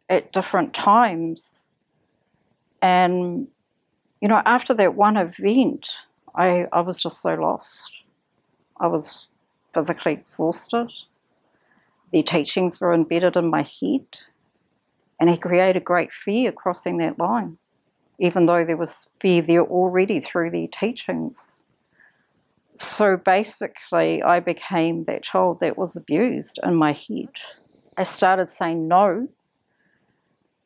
at 0.09 0.31
different 0.31 0.73
times. 0.73 1.65
And, 2.81 3.47
you 4.21 4.27
know, 4.27 4.41
after 4.45 4.73
that 4.73 4.95
one 4.95 5.17
event, 5.17 5.89
I, 6.35 6.67
I 6.71 6.81
was 6.81 7.01
just 7.01 7.21
so 7.21 7.33
lost. 7.35 7.91
I 8.79 8.87
was 8.87 9.27
physically 9.73 10.13
exhausted. 10.13 10.91
The 12.11 12.23
teachings 12.23 12.79
were 12.79 12.93
embedded 12.93 13.35
in 13.35 13.49
my 13.49 13.63
head, 13.63 14.05
and 15.19 15.29
he 15.29 15.37
created 15.37 15.83
great 15.83 16.11
fear 16.13 16.51
crossing 16.51 16.97
that 16.97 17.19
line, 17.19 17.57
even 18.19 18.45
though 18.45 18.63
there 18.63 18.77
was 18.77 19.09
fear 19.19 19.41
there 19.41 19.65
already 19.65 20.19
through 20.21 20.51
the 20.51 20.67
teachings. 20.67 21.55
So 22.77 23.17
basically, 23.17 24.21
I 24.21 24.39
became 24.39 25.03
that 25.05 25.23
child 25.23 25.59
that 25.59 25.77
was 25.77 25.95
abused 25.95 26.59
in 26.63 26.75
my 26.75 26.93
head. 26.93 27.29
I 27.97 28.03
started 28.03 28.49
saying 28.49 28.87
no. 28.87 29.27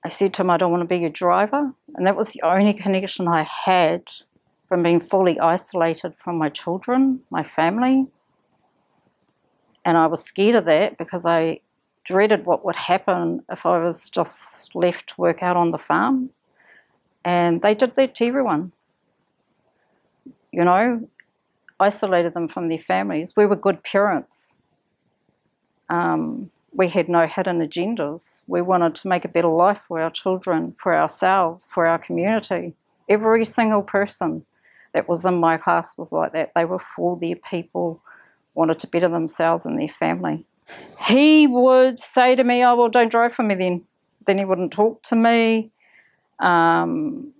I 0.04 0.10
said 0.10 0.34
to 0.34 0.42
him, 0.42 0.50
I 0.50 0.58
don't 0.58 0.72
want 0.72 0.82
to 0.82 0.88
be 0.88 0.98
your 0.98 1.10
driver. 1.10 1.74
And 1.96 2.08
that 2.08 2.16
was 2.16 2.32
the 2.32 2.42
only 2.42 2.74
connection 2.74 3.28
I 3.28 3.44
had 3.44 4.04
from 4.68 4.84
being 4.84 5.00
fully 5.00 5.40
isolated 5.40 6.16
from 6.24 6.38
my 6.38 6.50
children, 6.50 7.22
my 7.30 7.44
family, 7.44 8.08
and 9.86 9.98
I 9.98 10.08
was 10.08 10.24
scared 10.24 10.56
of 10.56 10.66
that 10.66 10.98
because 10.98 11.26
I 11.26 11.60
dreaded 12.06 12.46
what 12.46 12.66
would 12.66 12.76
happen 12.76 13.44
if 13.50 13.66
I 13.66 13.84
was 13.84 14.10
just 14.10 14.76
left 14.76 15.10
to 15.10 15.22
work 15.22 15.42
out 15.42 15.58
on 15.58 15.72
the 15.72 15.78
farm. 15.78 16.30
And 17.24 17.62
they 17.62 17.76
did 17.76 17.96
that 17.96 18.16
to 18.16 18.26
everyone. 18.26 18.72
You 20.52 20.66
know, 20.66 21.08
isolated 21.80 22.34
them 22.34 22.48
from 22.48 22.70
their 22.70 22.80
families. 22.80 23.34
We 23.36 23.46
were 23.46 23.56
good 23.56 23.84
parents. 23.84 24.56
Um, 25.90 26.52
we 26.74 26.88
had 26.88 27.10
no 27.10 27.28
hidden 27.28 27.60
agendas. 27.60 28.40
We 28.48 28.62
wanted 28.62 28.96
to 28.96 29.08
make 29.08 29.26
a 29.26 29.30
better 29.30 29.50
life 29.50 29.82
for 29.88 30.00
our 30.00 30.10
children, 30.10 30.76
for 30.82 30.96
ourselves, 30.96 31.70
for 31.74 31.86
our 31.86 32.00
community. 32.00 32.74
Every 33.10 33.46
single 33.46 33.82
person 33.82 34.46
that 34.94 35.10
was 35.10 35.26
in 35.26 35.36
my 35.36 35.58
class 35.58 35.98
was 35.98 36.12
like 36.12 36.34
that. 36.34 36.54
They 36.56 36.66
were 36.66 36.82
for 36.96 37.18
their 37.18 37.36
people 37.36 38.02
wanted 38.54 38.80
to 38.80 38.88
better 38.88 39.10
themselves 39.10 39.66
and 39.66 39.80
their 39.80 39.90
family. 39.90 40.46
He 41.08 41.48
would 41.48 42.00
say 42.00 42.36
to 42.36 42.44
me, 42.44 42.64
Oh, 42.64 42.76
well, 42.76 42.90
don't 42.90 43.12
drive 43.12 43.34
for 43.34 43.44
me 43.44 43.56
then. 43.56 43.86
Then 44.28 44.38
he 44.38 44.46
wouldn't 44.46 44.72
talk 44.72 45.02
to 45.04 45.16
me. 45.16 45.72
Um, 46.40 47.34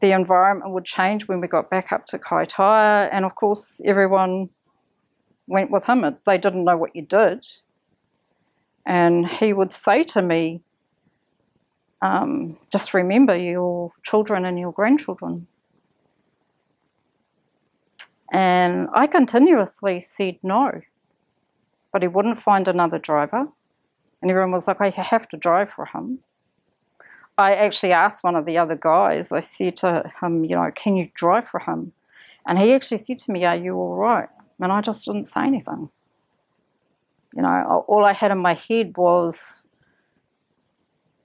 the 0.00 0.12
environment 0.12 0.72
would 0.72 0.84
change 0.84 1.26
when 1.28 1.40
we 1.40 1.48
got 1.48 1.70
back 1.70 1.92
up 1.92 2.06
to 2.06 2.18
Kaitaia, 2.18 3.08
and 3.12 3.24
of 3.24 3.34
course, 3.34 3.80
everyone 3.84 4.48
went 5.46 5.70
with 5.70 5.86
him. 5.86 6.04
They 6.26 6.38
didn't 6.38 6.64
know 6.64 6.76
what 6.76 6.94
you 6.96 7.02
did. 7.02 7.46
And 8.84 9.26
he 9.26 9.52
would 9.52 9.72
say 9.72 10.04
to 10.04 10.22
me, 10.22 10.62
um, 12.00 12.58
just 12.70 12.94
remember 12.94 13.36
your 13.36 13.92
children 14.02 14.44
and 14.44 14.58
your 14.58 14.72
grandchildren. 14.72 15.46
And 18.32 18.88
I 18.94 19.06
continuously 19.06 20.00
said 20.00 20.38
no, 20.42 20.80
but 21.92 22.02
he 22.02 22.08
wouldn't 22.08 22.40
find 22.40 22.66
another 22.66 22.98
driver. 22.98 23.46
And 24.20 24.30
everyone 24.30 24.52
was 24.52 24.66
like, 24.66 24.80
I 24.80 24.88
have 24.90 25.28
to 25.28 25.36
drive 25.36 25.70
for 25.70 25.84
him. 25.84 26.20
I 27.38 27.54
actually 27.54 27.92
asked 27.92 28.24
one 28.24 28.36
of 28.36 28.46
the 28.46 28.58
other 28.58 28.76
guys, 28.76 29.32
I 29.32 29.40
said 29.40 29.76
to 29.78 30.10
him, 30.20 30.44
you 30.44 30.56
know, 30.56 30.70
can 30.74 30.96
you 30.96 31.10
drive 31.14 31.48
for 31.48 31.60
him? 31.60 31.92
And 32.46 32.58
he 32.58 32.72
actually 32.72 32.98
said 32.98 33.18
to 33.18 33.32
me, 33.32 33.44
Are 33.44 33.56
you 33.56 33.74
all 33.74 33.96
right? 33.96 34.28
And 34.60 34.72
I 34.72 34.80
just 34.80 35.04
didn't 35.06 35.24
say 35.24 35.42
anything. 35.42 35.90
You 37.34 37.42
know, 37.42 37.84
all 37.88 38.04
I 38.04 38.12
had 38.12 38.30
in 38.30 38.38
my 38.38 38.54
head 38.54 38.96
was, 38.96 39.66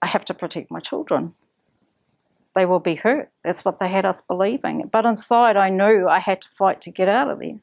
I 0.02 0.08
have 0.08 0.26
to 0.26 0.34
protect 0.34 0.72
my 0.72 0.80
children 0.80 1.34
they 2.58 2.66
will 2.66 2.80
be 2.80 2.96
hurt. 2.96 3.30
That's 3.44 3.64
what 3.64 3.80
they 3.80 3.88
had 3.88 4.04
us 4.04 4.22
believing. 4.22 4.90
But 4.92 5.06
inside, 5.06 5.58
I 5.58 5.70
knew 5.70 6.08
I 6.08 6.18
had 6.18 6.42
to 6.42 6.50
fight 6.58 6.82
to 6.82 6.92
get 6.92 7.08
out 7.08 7.30
of 7.30 7.40
there. 7.40 7.60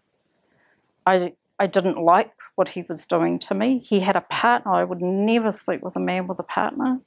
I, 1.04 1.32
I 1.58 1.66
didn't 1.66 1.98
like 1.98 2.30
what 2.54 2.68
he 2.68 2.82
was 2.88 3.04
doing 3.04 3.40
to 3.40 3.54
me. 3.54 3.80
He 3.80 3.98
had 3.98 4.14
a 4.14 4.20
partner. 4.20 4.72
I 4.72 4.84
would 4.84 5.02
never 5.02 5.50
sleep 5.50 5.82
with 5.82 5.96
a 5.96 6.00
man 6.00 6.28
with 6.28 6.38
a 6.38 6.44
partner. 6.44 7.00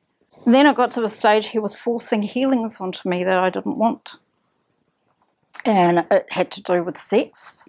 Then 0.45 0.65
it 0.65 0.76
got 0.76 0.91
to 0.91 1.02
the 1.02 1.08
stage 1.08 1.47
he 1.47 1.60
was 1.60 1.78
forcing 1.78 2.21
healings 2.23 2.82
onto 2.82 3.08
me 3.08 3.23
that 3.23 3.38
I 3.38 3.50
didn't 3.50 3.78
want. 3.78 4.15
And 5.63 6.06
it 6.12 6.26
had 6.30 6.52
to 6.52 6.62
do 6.62 6.84
with 6.84 6.97
sex. 6.97 7.63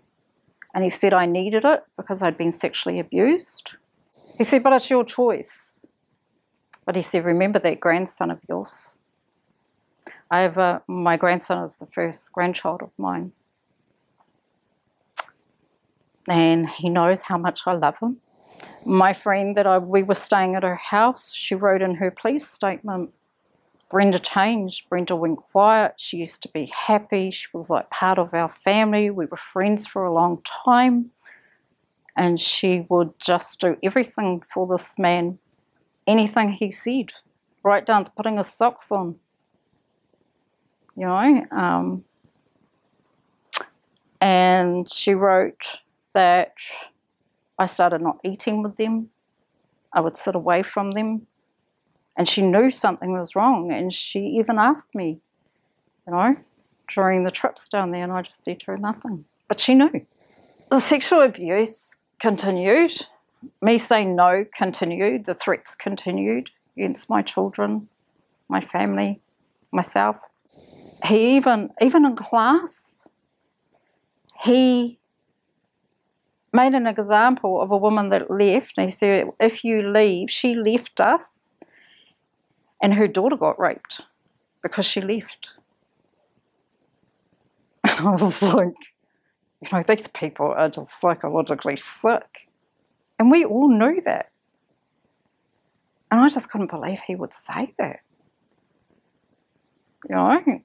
And 0.79 0.85
he 0.85 0.91
said 0.91 1.13
I 1.13 1.27
needed 1.27 1.65
it 1.65 1.83
because 1.97 2.23
I'd 2.23 2.39
been 2.39 2.53
sexually 2.53 3.01
abused. 3.01 3.73
He 4.37 4.45
said, 4.45 4.63
But 4.63 4.75
it's 4.75 4.89
your 4.89 5.03
choice. 5.03 5.85
But 6.85 6.95
he 6.95 7.03
said, 7.03 7.25
Remember 7.25 7.59
that 7.59 7.81
grandson 7.81 8.31
of 8.31 8.39
yours. 8.49 8.95
I 10.31 10.43
have 10.43 10.57
a, 10.57 10.81
my 10.87 11.17
grandson 11.17 11.65
is 11.65 11.79
the 11.79 11.87
first 11.87 12.33
grandchild 12.33 12.83
of 12.83 12.91
mine. 12.97 13.33
And 16.29 16.69
he 16.69 16.89
knows 16.89 17.23
how 17.23 17.39
much 17.39 17.63
I 17.67 17.73
love 17.73 17.97
him. 18.01 18.19
My 18.85 19.13
friend 19.13 19.57
that 19.57 19.67
I, 19.67 19.79
we 19.79 20.05
were 20.05 20.15
staying 20.15 20.55
at 20.55 20.63
her 20.63 20.77
house, 20.77 21.35
she 21.35 21.57
wrote 21.57 21.83
in 21.83 21.97
her 21.97 22.13
police 22.13 22.47
statement, 22.47 23.11
Brenda 23.91 24.19
changed. 24.19 24.89
Brenda 24.89 25.17
went 25.17 25.39
quiet. 25.39 25.95
She 25.97 26.19
used 26.19 26.43
to 26.43 26.49
be 26.49 26.67
happy. 26.67 27.31
She 27.31 27.47
was 27.53 27.71
like 27.71 27.89
part 27.91 28.19
of 28.19 28.35
our 28.35 28.55
family. 28.65 29.11
We 29.11 29.27
were 29.27 29.39
friends 29.39 29.87
for 29.87 30.05
a 30.05 30.13
long 30.13 30.43
time. 30.43 31.11
And 32.17 32.39
she 32.41 32.85
would 32.89 33.13
just 33.19 33.61
do 33.61 33.77
everything 33.83 34.43
for 34.53 34.67
this 34.67 34.99
man, 34.99 35.39
anything 36.07 36.51
he 36.51 36.71
said, 36.71 37.11
right 37.63 37.87
down 37.87 38.05
to 38.05 38.11
putting 38.11 38.37
his 38.37 38.53
socks 38.53 38.91
on 38.91 39.15
you 40.99 41.07
know. 41.07 41.47
Um, 41.53 42.05
and 44.21 44.91
she 44.91 45.15
wrote 45.15 45.79
that 46.13 46.55
I 47.59 47.67
started 47.67 48.03
not 48.03 48.19
eating 48.25 48.63
with 48.63 48.77
them. 48.77 49.11
I 49.93 50.01
would 50.01 50.17
sit 50.17 50.35
away 50.35 50.63
from 50.63 50.91
them. 50.91 51.27
And 52.19 52.29
she 52.29 52.43
knew 52.43 52.71
something 52.71 53.13
was 53.13 53.37
wrong. 53.37 53.73
And 53.73 53.95
she 53.95 54.19
even 54.19 54.59
asked 54.59 54.95
me, 54.95 55.21
you 56.07 56.13
know, 56.13 56.37
during 56.95 57.23
the 57.23 57.31
trips 57.31 57.69
down 57.69 57.93
there. 57.93 58.03
And 58.03 58.13
I 58.13 58.23
just 58.23 58.45
said 58.45 58.61
to 58.61 58.67
her, 58.67 58.77
nothing. 58.77 59.25
But 59.47 59.61
she 59.61 59.75
knew. 59.75 60.05
The 60.71 60.81
sexual 60.81 61.23
abuse 61.23 61.97
continued. 62.19 63.07
Me 63.63 63.79
saying 63.79 64.17
no 64.17 64.45
continued. 64.53 65.27
The 65.27 65.35
threats 65.35 65.77
continued 65.77 66.51
against 66.77 67.09
my 67.09 67.23
children, 67.23 67.89
my 68.49 68.61
family, 68.61 69.21
myself. 69.71 70.17
He 71.05 71.37
even, 71.37 71.71
even 71.81 72.05
in 72.05 72.17
class, 72.17 73.07
he 74.43 74.99
made 76.53 76.75
an 76.75 76.89
example 76.89 77.61
of 77.61 77.71
a 77.71 77.77
woman 77.77 78.09
that 78.09 78.29
left. 78.29 78.75
And 78.77 78.87
he 78.87 78.91
said, 78.91 79.29
if 79.39 79.63
you 79.63 79.89
leave, 79.89 80.31
she 80.31 80.57
left 80.57 81.01
us, 81.01 81.48
and 82.83 82.95
her 82.95 83.09
daughter 83.09 83.37
got 83.37 83.59
raped 83.59 84.03
because 84.63 84.87
she 84.87 85.01
left. 85.01 85.51
I 87.85 88.11
was 88.11 88.43
like, 88.43 88.75
you 89.61 89.69
know, 89.73 89.83
these 89.83 90.09
people 90.09 90.55
are 90.57 90.69
just 90.69 91.01
psychologically 91.01 91.77
sick. 91.77 92.49
And 93.19 93.31
we 93.31 93.45
all 93.45 93.69
knew 93.69 94.01
that. 94.05 94.31
And 96.11 96.21
I 96.21 96.29
just 96.29 96.51
couldn't 96.51 96.71
believe 96.71 97.01
he 97.07 97.15
would 97.15 97.33
say 97.33 97.75
that. 97.79 98.01
You 100.09 100.15
know? 100.15 100.63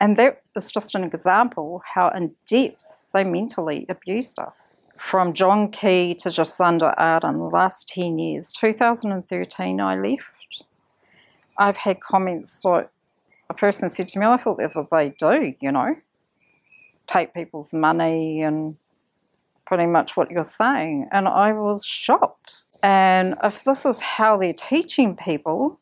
And 0.00 0.16
that 0.16 0.42
is 0.56 0.70
just 0.70 0.94
an 0.94 1.04
example 1.04 1.82
how 1.94 2.08
in 2.08 2.34
depth 2.46 3.04
they 3.14 3.24
mentally 3.24 3.86
abused 3.88 4.38
us. 4.38 4.76
From 4.98 5.32
John 5.32 5.70
Key 5.70 6.14
to 6.16 6.28
Jacinda 6.28 6.96
Ardern, 6.98 7.38
the 7.38 7.56
last 7.56 7.88
10 7.88 8.18
years, 8.18 8.52
2013 8.52 9.80
I 9.80 9.96
left. 9.96 10.22
I've 11.58 11.76
had 11.76 12.00
comments 12.00 12.64
like 12.64 12.88
a 13.50 13.54
person 13.54 13.88
said 13.88 14.08
to 14.08 14.18
me, 14.18 14.26
I 14.26 14.36
thought 14.36 14.58
that's 14.58 14.76
what 14.76 14.88
they 14.90 15.10
do, 15.10 15.54
you 15.60 15.72
know, 15.72 15.96
take 17.06 17.34
people's 17.34 17.74
money 17.74 18.42
and 18.42 18.76
pretty 19.66 19.86
much 19.86 20.16
what 20.16 20.30
you're 20.30 20.44
saying. 20.44 21.08
And 21.12 21.28
I 21.28 21.52
was 21.52 21.84
shocked. 21.84 22.64
And 22.82 23.36
if 23.42 23.64
this 23.64 23.86
is 23.86 24.00
how 24.00 24.36
they're 24.36 24.52
teaching 24.52 25.16
people 25.16 25.78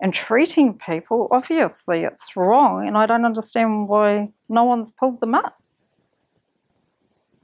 and 0.00 0.14
treating 0.14 0.78
people, 0.78 1.28
obviously 1.30 2.04
it's 2.04 2.36
wrong. 2.36 2.86
And 2.86 2.96
I 2.96 3.06
don't 3.06 3.24
understand 3.24 3.88
why 3.88 4.30
no 4.48 4.64
one's 4.64 4.92
pulled 4.92 5.20
them 5.20 5.34
up. 5.34 5.60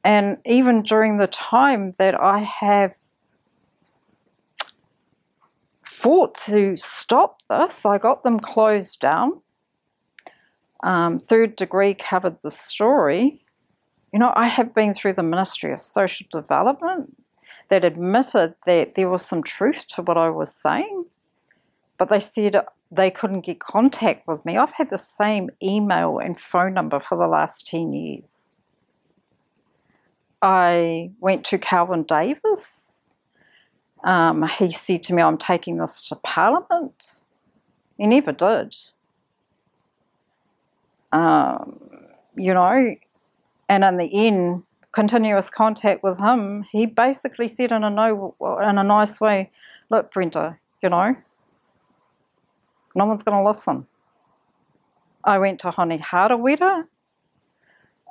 And 0.04 0.38
even 0.46 0.82
during 0.82 1.18
the 1.18 1.26
time 1.26 1.94
that 1.98 2.14
I 2.14 2.38
have 2.38 2.94
fought 5.96 6.34
to 6.34 6.76
stop 6.76 7.40
this, 7.48 7.86
I 7.86 7.98
got 7.98 8.22
them 8.22 8.38
closed 8.38 9.00
down. 9.00 9.40
Um, 10.82 11.18
third 11.18 11.56
degree 11.56 11.94
covered 11.94 12.42
the 12.42 12.50
story. 12.50 13.42
You 14.12 14.18
know, 14.18 14.32
I 14.36 14.46
have 14.46 14.74
been 14.74 14.92
through 14.92 15.14
the 15.14 15.22
Ministry 15.22 15.72
of 15.72 15.80
Social 15.80 16.26
Development 16.30 17.16
that 17.70 17.84
admitted 17.84 18.54
that 18.66 18.94
there 18.94 19.08
was 19.08 19.24
some 19.24 19.42
truth 19.42 19.88
to 19.88 20.02
what 20.02 20.18
I 20.18 20.28
was 20.28 20.54
saying, 20.54 21.06
but 21.98 22.10
they 22.10 22.20
said 22.20 22.64
they 22.90 23.10
couldn't 23.10 23.46
get 23.46 23.58
contact 23.58 24.28
with 24.28 24.44
me. 24.44 24.56
I've 24.56 24.72
had 24.72 24.90
the 24.90 24.98
same 24.98 25.50
email 25.62 26.18
and 26.18 26.38
phone 26.38 26.74
number 26.74 27.00
for 27.00 27.16
the 27.16 27.26
last 27.26 27.66
10 27.66 27.92
years. 27.94 28.50
I 30.42 31.10
went 31.20 31.44
to 31.46 31.58
Kelvin 31.58 32.04
Davis. 32.04 32.95
Um, 34.04 34.46
he 34.46 34.70
said 34.70 35.02
to 35.04 35.14
me, 35.14 35.22
I'm 35.22 35.38
taking 35.38 35.78
this 35.78 36.00
to 36.08 36.16
Parliament. 36.16 37.16
He 37.96 38.06
never 38.06 38.32
did. 38.32 38.76
Um, 41.12 41.80
you 42.36 42.52
know, 42.52 42.96
and 43.68 43.84
in 43.84 43.96
the 43.96 44.26
end, 44.26 44.62
continuous 44.92 45.50
contact 45.50 46.02
with 46.02 46.18
him, 46.18 46.64
he 46.70 46.86
basically 46.86 47.48
said 47.48 47.72
in 47.72 47.84
a 47.84 47.90
no, 47.90 48.34
in 48.62 48.78
a 48.78 48.84
nice 48.84 49.20
way, 49.20 49.50
"Look, 49.90 50.12
Brenda, 50.12 50.58
you 50.82 50.90
know, 50.90 51.16
no 52.94 53.06
one's 53.06 53.22
going 53.22 53.36
to 53.36 53.46
listen." 53.46 53.86
I 55.24 55.38
went 55.38 55.60
to 55.60 55.70
Hone 55.70 55.98
Harawira, 55.98 56.86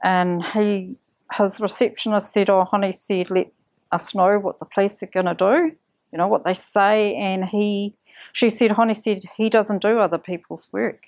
and 0.04 0.44
he, 0.44 0.96
his 1.34 1.62
receptionist 1.62 2.34
said, 2.34 2.50
"Oh, 2.50 2.66
Hone 2.66 2.92
said, 2.92 3.30
let 3.30 3.52
us 3.92 4.16
know 4.16 4.40
what 4.40 4.60
the 4.60 4.66
police 4.66 5.02
are 5.04 5.08
going 5.08 5.26
to 5.26 5.34
do, 5.34 5.76
you 6.12 6.18
know 6.18 6.28
what 6.28 6.44
they 6.44 6.54
say," 6.54 7.16
and 7.16 7.46
he, 7.46 7.96
she 8.34 8.50
said, 8.50 8.72
Hone 8.72 8.96
said 8.96 9.24
he 9.38 9.50
doesn't 9.50 9.82
do 9.82 10.00
other 10.00 10.18
people's 10.18 10.68
work. 10.72 11.06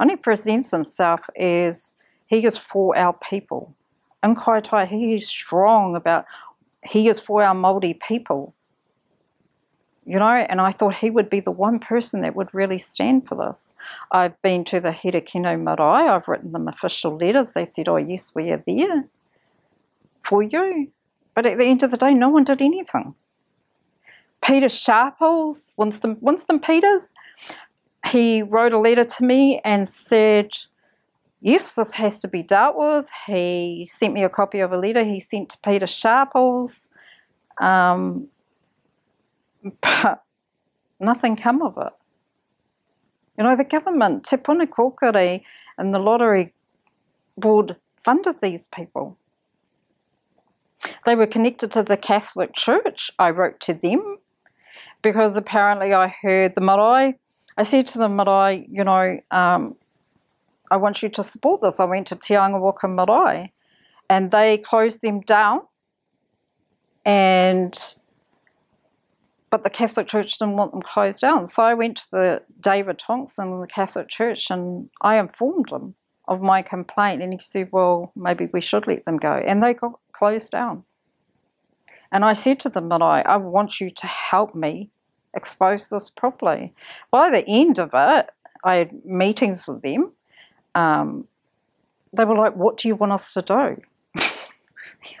Hone 0.00 0.16
presents 0.18 0.70
himself 0.70 1.20
as 1.38 1.96
he 2.26 2.44
is 2.44 2.58
for 2.58 2.96
our 2.96 3.12
people 3.12 3.74
in 4.26 4.36
Kaitaia, 4.36 4.86
he 4.86 5.14
is 5.14 5.26
strong 5.28 5.96
about, 5.96 6.26
he 6.84 7.08
is 7.08 7.20
for 7.20 7.42
our 7.42 7.54
Māori 7.54 7.98
people. 8.00 8.54
You 10.04 10.20
know, 10.20 10.28
and 10.28 10.60
I 10.60 10.70
thought 10.70 10.94
he 10.94 11.10
would 11.10 11.28
be 11.28 11.40
the 11.40 11.50
one 11.50 11.80
person 11.80 12.20
that 12.20 12.36
would 12.36 12.54
really 12.54 12.78
stand 12.78 13.26
for 13.26 13.34
this. 13.34 13.72
I've 14.12 14.40
been 14.40 14.64
to 14.66 14.78
the 14.78 14.90
Herekino 14.90 15.60
Marae, 15.60 16.08
I've 16.08 16.28
written 16.28 16.52
them 16.52 16.68
official 16.68 17.16
letters. 17.16 17.54
They 17.54 17.64
said, 17.64 17.88
oh, 17.88 17.96
yes, 17.96 18.32
we 18.32 18.50
are 18.52 18.62
there 18.64 19.08
for 20.22 20.42
you. 20.42 20.92
But 21.36 21.44
at 21.44 21.58
the 21.58 21.66
end 21.66 21.82
of 21.82 21.90
the 21.90 21.98
day, 21.98 22.14
no 22.14 22.30
one 22.30 22.44
did 22.44 22.62
anything. 22.62 23.14
Peter 24.42 24.70
Sharples, 24.70 25.74
Winston, 25.76 26.16
Winston 26.20 26.58
Peters, 26.58 27.12
he 28.08 28.42
wrote 28.42 28.72
a 28.72 28.78
letter 28.78 29.04
to 29.04 29.24
me 29.24 29.60
and 29.62 29.86
said, 29.86 30.56
yes, 31.42 31.74
this 31.74 31.92
has 31.94 32.22
to 32.22 32.28
be 32.28 32.42
dealt 32.42 32.76
with. 32.78 33.10
He 33.26 33.86
sent 33.92 34.14
me 34.14 34.24
a 34.24 34.30
copy 34.30 34.60
of 34.60 34.72
a 34.72 34.78
letter 34.78 35.04
he 35.04 35.20
sent 35.20 35.50
to 35.50 35.58
Peter 35.58 35.86
Sharples, 35.86 36.86
um, 37.60 38.28
but 39.82 40.24
nothing 40.98 41.36
come 41.36 41.60
of 41.60 41.76
it. 41.76 41.92
You 43.36 43.44
know, 43.44 43.56
the 43.56 43.64
government, 43.64 44.24
Te 44.24 44.38
Puni 44.38 44.66
Kōkiri 44.66 45.42
and 45.76 45.92
the 45.92 45.98
Lottery 45.98 46.54
Board 47.36 47.76
funded 48.02 48.40
these 48.40 48.64
people. 48.66 49.18
They 51.04 51.14
were 51.14 51.26
connected 51.26 51.70
to 51.72 51.82
the 51.82 51.96
Catholic 51.96 52.54
Church. 52.54 53.10
I 53.18 53.30
wrote 53.30 53.60
to 53.60 53.74
them 53.74 54.18
because 55.02 55.36
apparently 55.36 55.94
I 55.94 56.08
heard 56.08 56.54
the 56.54 56.60
marae. 56.60 57.18
I 57.56 57.62
said 57.62 57.86
to 57.88 57.98
the 57.98 58.08
marae, 58.08 58.66
you 58.70 58.84
know, 58.84 59.18
um, 59.30 59.76
I 60.70 60.76
want 60.76 61.02
you 61.02 61.08
to 61.08 61.22
support 61.22 61.62
this. 61.62 61.80
I 61.80 61.84
went 61.84 62.08
to 62.08 62.16
Te 62.16 62.34
Unga 62.34 62.58
Waka 62.58 62.88
Marae 62.88 63.52
and 64.10 64.30
they 64.30 64.58
closed 64.58 65.02
them 65.02 65.20
down 65.20 65.62
and 67.04 67.78
but 69.48 69.62
the 69.62 69.70
Catholic 69.70 70.08
Church 70.08 70.38
didn't 70.38 70.56
want 70.56 70.72
them 70.72 70.82
closed 70.82 71.20
down. 71.20 71.46
So 71.46 71.62
I 71.62 71.72
went 71.72 71.98
to 71.98 72.10
the 72.10 72.42
David 72.60 72.98
Thompson 72.98 73.52
of 73.52 73.60
the 73.60 73.66
Catholic 73.66 74.08
Church 74.08 74.50
and 74.50 74.90
I 75.00 75.18
informed 75.18 75.70
him 75.70 75.94
of 76.26 76.42
my 76.42 76.62
complaint 76.62 77.22
and 77.22 77.32
he 77.32 77.38
said, 77.40 77.68
Well, 77.70 78.12
maybe 78.16 78.48
we 78.52 78.60
should 78.60 78.86
let 78.88 79.04
them 79.04 79.18
go. 79.18 79.32
And 79.32 79.62
they 79.62 79.74
got 79.74 80.00
closed 80.16 80.52
down. 80.52 80.84
And 82.12 82.24
I 82.24 82.32
said 82.32 82.60
to 82.60 82.68
them, 82.68 82.88
Marae, 82.88 83.22
I 83.24 83.34
I 83.34 83.36
want 83.36 83.80
you 83.80 83.90
to 83.90 84.06
help 84.06 84.54
me 84.54 84.90
expose 85.34 85.88
this 85.88 86.08
properly. 86.08 86.72
By 87.10 87.30
the 87.30 87.44
end 87.46 87.78
of 87.78 87.90
it, 87.92 88.30
I 88.64 88.76
had 88.76 89.04
meetings 89.04 89.66
with 89.66 89.82
them 89.82 90.12
um, 90.76 91.26
they 92.12 92.24
were 92.24 92.36
like, 92.36 92.54
What 92.54 92.76
do 92.76 92.86
you 92.86 92.94
want 92.94 93.12
us 93.12 93.32
to 93.32 93.42
do? 93.42 93.82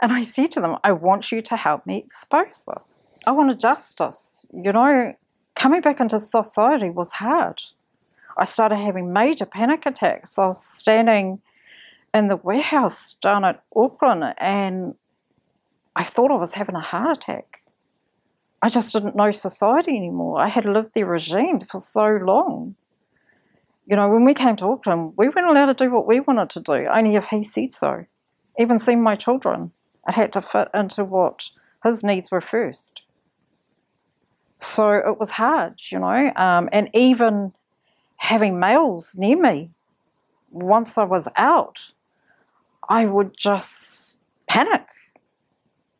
and 0.00 0.12
I 0.12 0.22
said 0.22 0.50
to 0.52 0.60
them, 0.60 0.76
I 0.84 0.92
want 0.92 1.32
you 1.32 1.42
to 1.42 1.56
help 1.56 1.86
me 1.86 2.04
expose 2.06 2.66
this. 2.68 3.04
I 3.26 3.32
want 3.32 3.58
justice. 3.58 4.46
You 4.52 4.72
know, 4.72 5.14
coming 5.56 5.80
back 5.80 5.98
into 5.98 6.18
society 6.18 6.90
was 6.90 7.12
hard. 7.12 7.62
I 8.38 8.44
started 8.44 8.76
having 8.76 9.12
major 9.14 9.46
panic 9.46 9.86
attacks. 9.86 10.38
I 10.38 10.46
was 10.48 10.62
standing 10.62 11.40
in 12.16 12.28
the 12.28 12.36
warehouse 12.36 13.14
down 13.14 13.44
at 13.44 13.62
Auckland 13.74 14.34
and 14.38 14.94
I 15.94 16.04
thought 16.04 16.30
I 16.30 16.36
was 16.36 16.54
having 16.54 16.74
a 16.74 16.80
heart 16.80 17.18
attack. 17.18 17.62
I 18.62 18.68
just 18.68 18.92
didn't 18.92 19.16
know 19.16 19.30
society 19.30 19.96
anymore. 19.96 20.40
I 20.40 20.48
had 20.48 20.64
lived 20.64 20.92
the 20.94 21.04
regime 21.04 21.60
for 21.60 21.78
so 21.78 22.06
long 22.06 22.74
you 23.86 23.94
know, 23.94 24.08
when 24.08 24.24
we 24.24 24.34
came 24.34 24.56
to 24.56 24.66
Auckland, 24.66 25.12
we 25.16 25.28
weren't 25.28 25.48
allowed 25.48 25.66
to 25.66 25.84
do 25.84 25.90
what 25.90 26.06
we 26.06 26.20
wanted 26.20 26.50
to 26.50 26.60
do, 26.60 26.86
only 26.92 27.14
if 27.14 27.26
he 27.26 27.42
said 27.42 27.72
so. 27.72 28.04
Even 28.58 28.78
seeing 28.78 29.02
my 29.02 29.14
children, 29.14 29.70
it 30.08 30.14
had 30.14 30.32
to 30.32 30.42
fit 30.42 30.68
into 30.74 31.04
what 31.04 31.50
his 31.84 32.02
needs 32.02 32.30
were 32.30 32.40
first. 32.40 33.02
So 34.58 34.92
it 34.92 35.20
was 35.20 35.30
hard, 35.30 35.80
you 35.90 36.00
know, 36.00 36.32
um, 36.34 36.68
and 36.72 36.90
even 36.94 37.52
having 38.16 38.58
males 38.58 39.14
near 39.16 39.40
me, 39.40 39.70
once 40.50 40.98
I 40.98 41.04
was 41.04 41.28
out, 41.36 41.92
I 42.88 43.04
would 43.04 43.36
just 43.36 44.18
panic. 44.48 44.86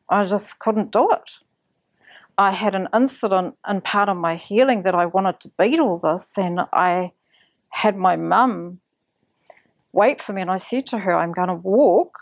I 0.09 0.25
just 0.25 0.59
couldn't 0.59 0.93
do 0.93 1.11
it. 1.11 1.31
I 2.39 2.53
had 2.53 2.75
an 2.75 2.89
incident 2.95 3.57
in 3.69 3.81
part 3.81 4.09
of 4.09 4.17
my 4.17 4.37
healing 4.37 4.83
that 4.83 4.95
I 4.95 5.07
wanted 5.07 5.41
to 5.41 5.51
beat 5.59 5.81
all 5.81 5.99
this, 5.99 6.37
and 6.37 6.61
I 6.73 7.13
had 7.71 7.97
my 7.97 8.17
mum 8.17 8.81
wait 9.93 10.21
for 10.21 10.33
me, 10.33 10.43
and 10.43 10.51
I 10.51 10.59
said 10.59 10.87
to 10.89 10.99
her, 10.99 11.15
I'm 11.15 11.33
going 11.33 11.49
to 11.49 11.55
walk 11.55 12.19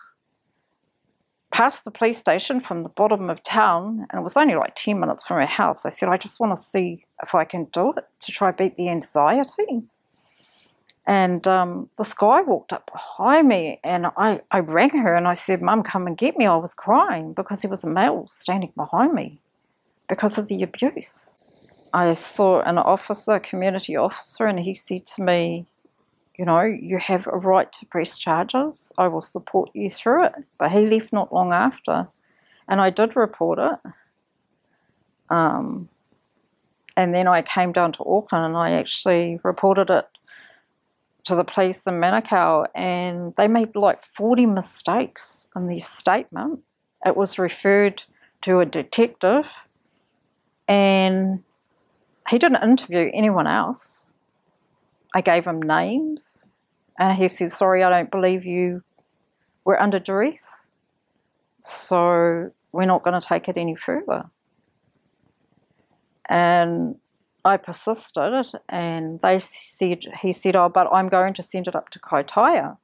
past 1.51 1.85
the 1.85 1.91
police 1.91 2.19
station 2.19 2.61
from 2.61 2.83
the 2.83 2.89
bottom 2.89 3.29
of 3.29 3.43
town, 3.43 4.07
and 4.11 4.19
it 4.19 4.23
was 4.23 4.37
only 4.37 4.55
like 4.55 4.75
10 4.77 4.99
minutes 4.99 5.25
from 5.25 5.41
her 5.41 5.47
house. 5.47 5.85
I 5.85 5.89
said, 5.89 6.09
I 6.09 6.17
just 6.17 6.41
want 6.41 6.57
to 6.57 6.63
see 6.63 7.05
if 7.23 7.35
I 7.35 7.45
can 7.45 7.65
do 7.67 7.93
it 7.97 8.05
to 8.21 8.33
try 8.33 8.51
beat 8.53 8.77
the 8.77 8.89
anxiety. 8.89 9.83
And 11.07 11.47
um, 11.47 11.91
this 11.99 12.15
guy 12.15 12.41
walked 12.41 12.73
up 12.73 12.91
behind 12.91 13.49
me, 13.49 13.79
and 13.85 14.07
I, 14.17 14.41
I 14.51 14.61
rang 14.61 14.91
her 14.91 15.15
and 15.15 15.29
I 15.29 15.35
said, 15.35 15.61
Mum, 15.61 15.83
come 15.83 16.07
and 16.07 16.17
get 16.17 16.39
me. 16.39 16.47
I 16.47 16.57
was 16.57 16.73
crying 16.73 17.35
because 17.35 17.61
there 17.61 17.71
was 17.71 17.85
a 17.85 17.91
male 17.91 18.27
standing 18.31 18.73
behind 18.75 19.13
me 19.13 19.39
because 20.09 20.39
of 20.39 20.49
the 20.49 20.63
abuse. 20.63 21.35
I 21.93 22.13
saw 22.15 22.61
an 22.63 22.79
officer, 22.79 23.39
community 23.39 23.97
officer, 23.97 24.47
and 24.47 24.59
he 24.59 24.75
said 24.75 25.07
to 25.09 25.23
me, 25.23 25.67
You 26.39 26.47
know, 26.47 26.63
you 26.63 26.97
have 26.97 27.27
a 27.27 27.37
right 27.37 27.71
to 27.75 27.87
press 27.87 28.19
charges. 28.19 28.91
I 28.97 29.09
will 29.09 29.23
support 29.23 29.71
you 29.75 29.91
through 29.91 30.25
it. 30.25 30.33
But 30.59 30.73
he 30.73 30.87
left 30.87 31.13
not 31.13 31.35
long 31.35 31.53
after, 31.53 32.09
and 32.67 32.81
I 32.81 32.89
did 32.89 33.15
report 33.15 33.59
it. 33.59 33.79
Um, 35.29 35.91
and 36.97 37.15
then 37.15 37.27
I 37.27 37.43
came 37.43 37.73
down 37.73 37.93
to 37.93 38.05
Auckland 38.05 38.47
and 38.47 38.57
I 38.57 38.73
actually 38.73 39.41
reported 39.43 39.91
it 39.91 40.07
to 41.25 41.35
the 41.35 41.45
police 41.45 41.87
in 41.87 41.95
Manukau, 41.95 42.67
and 42.75 43.35
they 43.37 43.49
made 43.49 43.75
like 43.75 44.05
40 44.05 44.47
mistakes 44.47 45.47
in 45.57 45.67
their 45.67 45.81
statement. 45.81 46.61
It 47.05 47.17
was 47.17 47.39
referred 47.39 48.05
to 48.43 48.61
a 48.61 48.67
detective, 48.67 49.47
and 50.69 51.43
he 52.29 52.39
didn't 52.39 52.63
interview 52.63 53.11
anyone 53.13 53.47
else. 53.47 54.13
I 55.15 55.21
gave 55.21 55.47
him 55.47 55.63
names, 55.63 56.45
and 56.99 57.17
he 57.17 57.29
said, 57.29 57.53
Sorry, 57.53 57.83
I 57.83 57.91
don't 57.91 58.11
believe 58.11 58.45
you 58.45 58.83
were 59.65 59.81
under 59.81 59.99
duress, 59.99 60.71
so 61.65 62.51
we're 62.73 62.87
not 62.87 63.03
going 63.03 63.19
to 63.19 63.27
take 63.27 63.49
it 63.49 63.57
any 63.57 63.77
further. 63.77 64.25
And 66.29 66.97
I 67.45 67.59
persisted, 67.59 68.47
and 68.69 69.21
they 69.21 69.39
said, 69.39 70.07
he 70.23 70.33
said, 70.33 70.57
oh, 70.57 70.69
but 70.69 70.89
I'm 70.93 71.09
going 71.09 71.35
to 71.35 71.43
send 71.43 71.69
it 71.69 71.77
up 71.77 71.91
to 71.91 71.99
Kaitaia. 71.99 72.79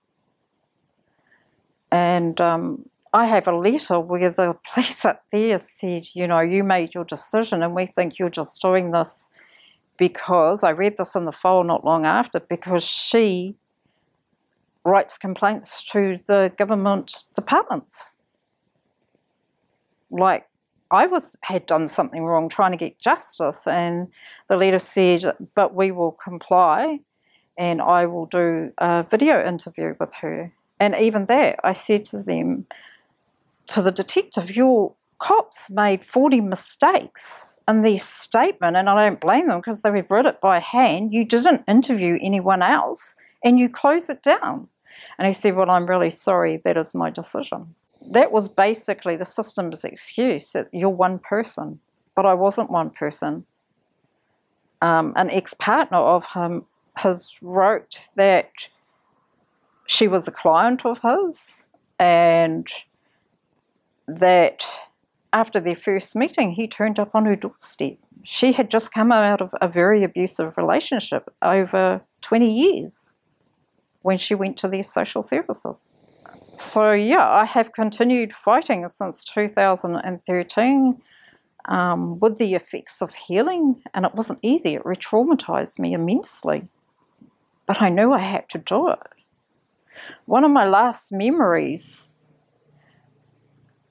And 1.90 2.40
um, 2.40 2.88
I 3.12 3.27
have 3.27 3.49
a 3.49 3.57
letter 3.57 3.99
where 3.99 4.31
the 4.31 4.57
police 4.73 5.05
up 5.05 5.25
there 5.33 5.59
said, 5.59 6.09
you 6.14 6.27
know, 6.27 6.40
you 6.40 6.62
made 6.62 6.94
your 6.94 7.05
decision, 7.05 7.62
and 7.62 7.75
we 7.75 7.87
think 7.87 8.18
you're 8.18 8.29
just 8.29 8.61
doing 8.61 8.90
this 8.90 9.29
because 9.96 10.62
I 10.62 10.70
read 10.70 10.96
this 10.96 11.14
in 11.14 11.25
the 11.25 11.33
file 11.33 11.64
not 11.64 11.85
long 11.85 12.07
after 12.07 12.40
because 12.40 12.85
she 12.85 13.55
writes 14.85 15.18
complaints 15.18 15.83
to 15.92 16.18
the 16.27 16.53
government 16.57 17.25
departments. 17.35 18.14
Like 20.11 20.46
I 20.90 21.07
was 21.07 21.37
had 21.42 21.66
done 21.66 21.87
something 21.87 22.24
wrong 22.24 22.48
trying 22.48 22.72
to 22.72 22.76
get 22.76 22.98
justice, 22.98 23.66
and 23.66 24.09
the 24.48 24.57
letter 24.57 24.79
said, 24.79 25.37
"But 25.55 25.74
we 25.74 25.90
will 25.92 26.12
comply, 26.12 27.00
and 27.57 27.81
I 27.81 28.07
will 28.07 28.26
do 28.26 28.72
a 28.79 29.05
video 29.05 29.44
interview 29.44 29.94
with 30.00 30.14
her." 30.14 30.53
And 30.79 30.94
even 30.96 31.26
that, 31.26 31.61
I 31.62 31.72
said 31.72 32.05
to 32.07 32.22
them, 32.22 32.66
to 33.68 33.83
the 33.83 33.92
detective, 33.92 34.57
"Your 34.57 34.94
cops 35.18 35.70
made 35.70 36.03
forty 36.03 36.40
mistakes 36.40 37.59
in 37.68 37.83
their 37.83 37.98
statement, 37.98 38.76
and 38.76 38.88
I 38.88 39.05
don't 39.05 39.20
blame 39.20 39.48
them 39.48 39.61
because 39.61 39.83
they 39.83 39.90
read 39.90 40.26
it 40.26 40.40
by 40.40 40.59
hand. 40.59 41.12
You 41.12 41.24
didn't 41.24 41.64
interview 41.68 42.18
anyone 42.20 42.62
else, 42.62 43.16
and 43.44 43.59
you 43.59 43.68
close 43.68 44.09
it 44.09 44.22
down." 44.22 44.68
And 45.18 45.26
he 45.26 45.33
said, 45.33 45.55
"Well, 45.55 45.70
I'm 45.70 45.87
really 45.87 46.11
sorry. 46.11 46.57
That 46.57 46.76
is 46.76 46.94
my 46.94 47.11
decision." 47.11 47.74
That 48.11 48.33
was 48.33 48.49
basically 48.49 49.16
the 49.16 49.25
system's 49.25 49.85
excuse 49.85 50.53
that 50.53 50.68
you're 50.73 50.90
one 50.90 51.18
person, 51.18 51.81
but 52.16 52.27
I 52.27 52.35
wasn't 52.35 52.70
one 52.70 52.90
person. 52.90 53.46
Um, 54.83 55.12
an 55.16 55.31
ex 55.31 55.55
partner 55.55 55.99
of 55.99 56.27
him 56.33 56.64
has 56.94 57.31
wrote 57.40 58.09
that 58.16 58.51
she 59.87 60.09
was 60.09 60.27
a 60.27 60.33
client 60.33 60.85
of 60.85 60.99
his 61.03 61.68
and 61.99 62.68
that 64.09 64.66
after 65.33 65.61
their 65.61 65.77
first 65.77 66.16
meeting, 66.16 66.53
he 66.53 66.66
turned 66.66 66.99
up 66.99 67.14
on 67.14 67.27
her 67.27 67.37
doorstep. 67.37 67.99
She 68.25 68.53
had 68.53 68.70
just 68.70 68.92
come 68.92 69.12
out 69.12 69.40
of 69.40 69.55
a 69.61 69.68
very 69.68 70.03
abusive 70.03 70.57
relationship 70.57 71.33
over 71.42 72.01
20 72.23 72.53
years 72.53 73.11
when 74.03 74.18
she 74.18 74.35
went 74.35 74.57
to 74.59 74.68
their 74.68 74.83
social 74.83 75.23
services. 75.23 75.96
So, 76.61 76.92
yeah, 76.92 77.27
I 77.27 77.46
have 77.46 77.73
continued 77.73 78.35
fighting 78.35 78.87
since 78.87 79.25
2013 79.25 81.03
um, 81.64 82.20
with 82.20 82.37
the 82.37 82.55
effects 82.55 83.01
of 83.01 83.14
healing, 83.14 83.83
and 83.94 84.05
it 84.05 84.14
wasn't 84.14 84.40
easy. 84.42 84.75
It 84.75 84.85
re 84.85 84.94
traumatized 84.94 85.79
me 85.79 85.94
immensely. 85.94 86.68
But 87.64 87.81
I 87.81 87.88
knew 87.88 88.12
I 88.12 88.18
had 88.18 88.46
to 88.51 88.59
do 88.59 88.90
it. 88.90 88.99
One 90.27 90.44
of 90.44 90.51
my 90.51 90.66
last 90.66 91.12
memories 91.12 92.12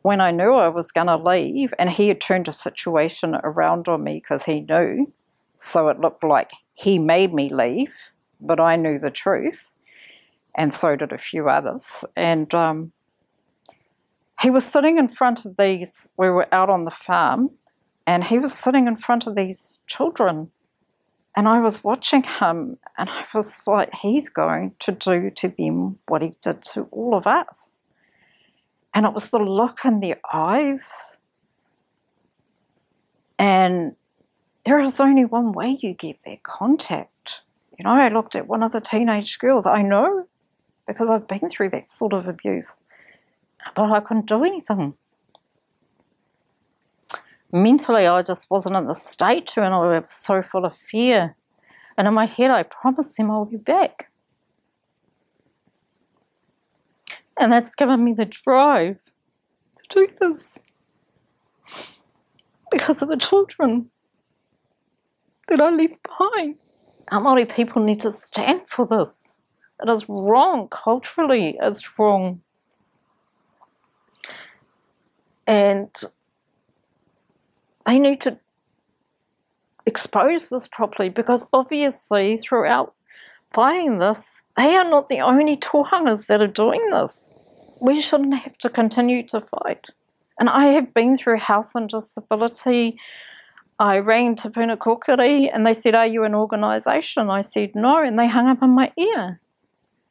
when 0.04 0.22
I 0.22 0.30
knew 0.30 0.54
I 0.54 0.68
was 0.68 0.92
going 0.92 1.08
to 1.08 1.16
leave, 1.18 1.74
and 1.80 1.90
he 1.90 2.08
had 2.08 2.22
turned 2.22 2.48
a 2.48 2.52
situation 2.54 3.34
around 3.44 3.88
on 3.88 4.04
me 4.04 4.20
because 4.20 4.46
he 4.46 4.62
knew, 4.62 5.12
so 5.58 5.90
it 5.90 6.00
looked 6.00 6.24
like 6.24 6.52
he 6.76 7.00
made 7.00 7.34
me 7.34 7.52
leave, 7.52 7.92
but 8.40 8.60
I 8.60 8.76
knew 8.76 9.00
the 9.00 9.10
truth 9.10 9.72
and 10.56 10.74
so 10.74 10.96
did 10.96 11.12
a 11.12 11.18
few 11.18 11.50
others. 11.50 12.04
And 12.16 12.54
um, 12.54 12.92
he 14.42 14.50
was 14.50 14.66
sitting 14.66 14.98
in 14.98 15.08
front 15.08 15.46
of 15.46 15.58
these, 15.58 16.10
we 16.18 16.30
were 16.30 16.54
out 16.54 16.70
on 16.70 16.86
the 16.86 16.92
farm, 16.92 17.52
and 18.08 18.24
he 18.24 18.40
was 18.40 18.54
sitting 18.54 18.88
in 18.88 18.96
front 18.96 19.28
of 19.28 19.36
these 19.36 19.80
children. 19.88 20.52
And 21.36 21.48
I 21.48 21.60
was 21.60 21.84
watching 21.84 22.24
him, 22.24 22.78
and 22.98 23.10
I 23.10 23.26
was 23.34 23.68
like, 23.68 23.94
he's 23.94 24.30
going 24.30 24.74
to 24.80 24.92
do 24.92 25.30
to 25.30 25.48
them 25.50 26.00
what 26.08 26.22
he 26.22 26.34
did 26.42 26.64
to 26.74 26.84
all 26.92 27.16
of 27.16 27.28
us. 27.28 27.80
And 28.94 29.06
it 29.06 29.14
was 29.14 29.30
the 29.30 29.38
look 29.40 29.86
in 29.86 30.00
their 30.00 30.20
eyes. 30.34 31.18
And 33.38 33.96
there 34.66 34.82
is 34.82 35.00
only 35.00 35.26
one 35.26 35.52
way 35.52 35.78
you 35.80 35.94
get 35.94 36.18
that 36.26 36.44
contact. 36.44 37.42
You 37.78 37.84
know, 37.84 37.92
I 37.92 38.10
looked 38.10 38.36
at 38.36 38.48
one 38.48 38.64
of 38.64 38.72
the 38.72 38.82
teenage 38.82 39.40
girls. 39.40 39.66
I 39.66 39.82
know 39.82 40.28
because 40.90 41.08
I've 41.08 41.28
been 41.28 41.48
through 41.50 41.70
that 41.70 41.88
sort 41.88 42.14
of 42.14 42.28
abuse. 42.28 42.76
But 43.76 43.92
I 43.92 44.00
couldn't 44.00 44.26
do 44.26 44.44
anything. 44.44 44.96
Mentally, 47.52 48.08
I 48.08 48.24
just 48.24 48.50
wasn't 48.50 48.76
in 48.76 48.88
the 48.88 48.96
state 48.96 49.46
to, 49.50 49.62
and 49.62 49.74
I 49.74 50.00
was 50.00 50.12
so 50.12 50.42
full 50.42 50.66
of 50.66 50.76
fear. 50.76 51.36
And 51.96 52.08
in 52.08 52.14
my 52.16 52.26
head, 52.26 52.50
I 52.50 52.64
promised 52.64 53.20
him 53.20 53.30
I'll 53.30 53.46
be 53.46 53.58
back. 53.58 54.10
And 57.40 57.54
that's 57.54 57.76
given 57.76 58.04
me 58.04 58.14
the 58.14 58.26
drive 58.26 58.98
to 59.76 59.84
do 59.90 60.08
this 60.20 60.58
because 62.72 63.04
of 63.04 63.10
the 63.10 63.18
children 63.18 63.92
that 65.50 65.62
I 65.62 65.70
leave 65.70 65.96
behind. 66.02 66.56
Our 67.12 67.22
Māori 67.22 67.48
people 67.48 67.84
need 67.84 68.00
to 68.02 68.12
stand 68.12 68.68
for 68.68 68.88
this. 68.88 69.40
It 69.82 69.90
is 69.90 70.08
wrong. 70.10 70.68
Culturally, 70.70 71.58
it's 71.62 71.98
wrong. 71.98 72.42
And 75.48 75.90
they 77.86 77.98
need 77.98 78.22
to 78.22 78.38
expose 79.86 80.50
this 80.50 80.68
properly 80.68 81.10
because 81.10 81.48
obviously, 81.54 82.38
throughout 82.38 82.94
fighting 83.54 83.98
this, 83.98 84.30
they 84.58 84.76
are 84.76 84.88
not 84.88 85.10
the 85.10 85.22
only 85.22 85.58
tohungas 85.58 86.28
that 86.28 86.42
are 86.42 86.48
doing 86.48 86.90
this. 86.92 87.38
We 87.80 88.02
shouldn't 88.02 88.36
have 88.36 88.58
to 88.60 88.70
continue 88.70 89.26
to 89.28 89.42
fight. 89.42 89.88
And 90.38 90.50
I 90.50 90.68
have 90.68 90.94
been 90.94 91.16
through 91.16 91.38
health 91.38 91.72
and 91.76 91.90
disability. 91.90 93.00
I 93.80 93.98
rang 94.00 94.36
Te 94.36 94.50
Puni 94.50 94.76
Kōkiri 94.76 95.50
and 95.54 95.66
they 95.66 95.74
said, 95.74 95.96
Are 95.96 96.06
you 96.06 96.26
an 96.26 96.36
organisation? 96.36 97.30
I 97.30 97.42
said, 97.42 97.76
No. 97.76 98.04
And 98.04 98.20
they 98.20 98.28
hung 98.28 98.48
up 98.48 98.62
on 98.62 98.72
my 98.72 98.92
ear. 98.98 99.40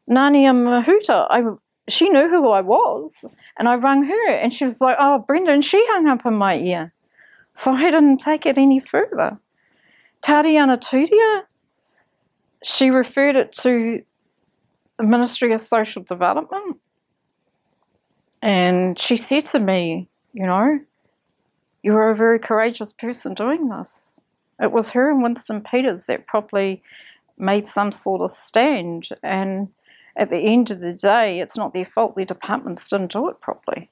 Nanaia 0.08 0.54
Mahuta, 0.54 1.26
I, 1.30 1.42
she 1.88 2.08
knew 2.08 2.28
who 2.28 2.48
I 2.48 2.60
was, 2.60 3.24
and 3.58 3.68
I 3.68 3.74
rang 3.74 4.04
her, 4.04 4.28
and 4.30 4.52
she 4.52 4.64
was 4.64 4.80
like, 4.80 4.96
"Oh, 4.98 5.18
Brenda," 5.26 5.52
and 5.52 5.64
she 5.64 5.84
hung 5.90 6.08
up 6.08 6.24
in 6.24 6.34
my 6.34 6.56
ear, 6.56 6.92
so 7.52 7.72
I 7.72 7.90
didn't 7.90 8.18
take 8.18 8.46
it 8.46 8.56
any 8.58 8.80
further. 8.80 9.38
Tariana 10.22 10.78
Turia, 10.78 11.44
she 12.64 12.90
referred 12.90 13.36
it 13.36 13.52
to 13.52 14.02
the 14.96 15.04
Ministry 15.04 15.52
of 15.52 15.60
Social 15.60 16.02
Development, 16.02 16.78
and 18.40 18.98
she 18.98 19.16
said 19.16 19.44
to 19.46 19.60
me, 19.60 20.08
"You 20.32 20.46
know, 20.46 20.80
You 21.82 21.92
were 21.92 22.10
a 22.10 22.16
very 22.16 22.38
courageous 22.38 22.92
person 22.92 23.34
doing 23.34 23.68
this. 23.68 24.14
It 24.60 24.72
was 24.72 24.90
her 24.90 25.10
and 25.10 25.22
Winston 25.22 25.60
Peters 25.60 26.06
that 26.06 26.26
probably 26.26 26.82
made 27.38 27.66
some 27.66 27.92
sort 27.92 28.20
of 28.20 28.30
stand. 28.30 29.08
And 29.22 29.68
at 30.18 30.30
the 30.30 30.38
end 30.38 30.70
of 30.70 30.80
the 30.80 30.92
day, 30.92 31.38
it's 31.38 31.56
not 31.56 31.72
their 31.72 31.84
fault 31.84 32.16
their 32.16 32.26
departments 32.26 32.88
didn't 32.88 33.12
do 33.12 33.28
it 33.28 33.40
properly. 33.40 33.88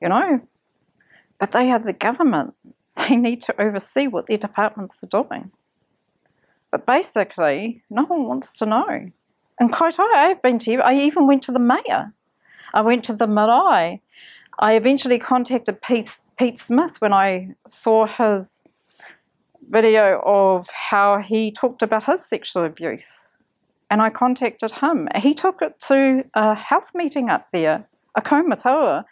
You 0.00 0.08
know? 0.08 0.40
But 1.40 1.50
they 1.50 1.70
are 1.70 1.78
the 1.78 1.92
government. 1.92 2.54
They 3.08 3.16
need 3.16 3.40
to 3.42 3.60
oversee 3.60 4.06
what 4.06 4.26
their 4.26 4.36
departments 4.36 5.02
are 5.02 5.06
doing. 5.06 5.50
But 6.70 6.84
basically, 6.86 7.82
no 7.88 8.04
one 8.04 8.26
wants 8.26 8.52
to 8.58 8.66
know. 8.66 9.10
And 9.58 9.72
quite 9.72 9.98
I've 9.98 10.42
been 10.42 10.58
to, 10.60 10.76
I 10.76 10.94
even 10.94 11.26
went 11.26 11.42
to 11.44 11.52
the 11.52 11.58
mayor. 11.58 12.12
I 12.74 12.82
went 12.82 13.02
to 13.04 13.14
the 13.14 13.26
marae. 13.26 14.02
I 14.58 14.74
eventually 14.74 15.18
contacted 15.18 15.80
Pete, 15.80 16.18
Pete 16.38 16.58
Smith 16.58 17.00
when 17.00 17.14
I 17.14 17.54
saw 17.66 18.06
his 18.06 18.62
video 19.70 20.20
of 20.24 20.68
how 20.68 21.18
he 21.18 21.50
talked 21.50 21.82
about 21.82 22.04
his 22.04 22.24
sexual 22.24 22.64
abuse. 22.64 23.31
And 23.92 24.00
I 24.00 24.08
contacted 24.08 24.72
him. 24.72 25.06
He 25.16 25.34
took 25.34 25.60
it 25.60 25.78
to 25.80 26.24
a 26.32 26.54
health 26.54 26.92
meeting 26.94 27.28
up 27.28 27.48
there, 27.52 27.86
a 28.16 28.22
kaumatua, 28.22 29.04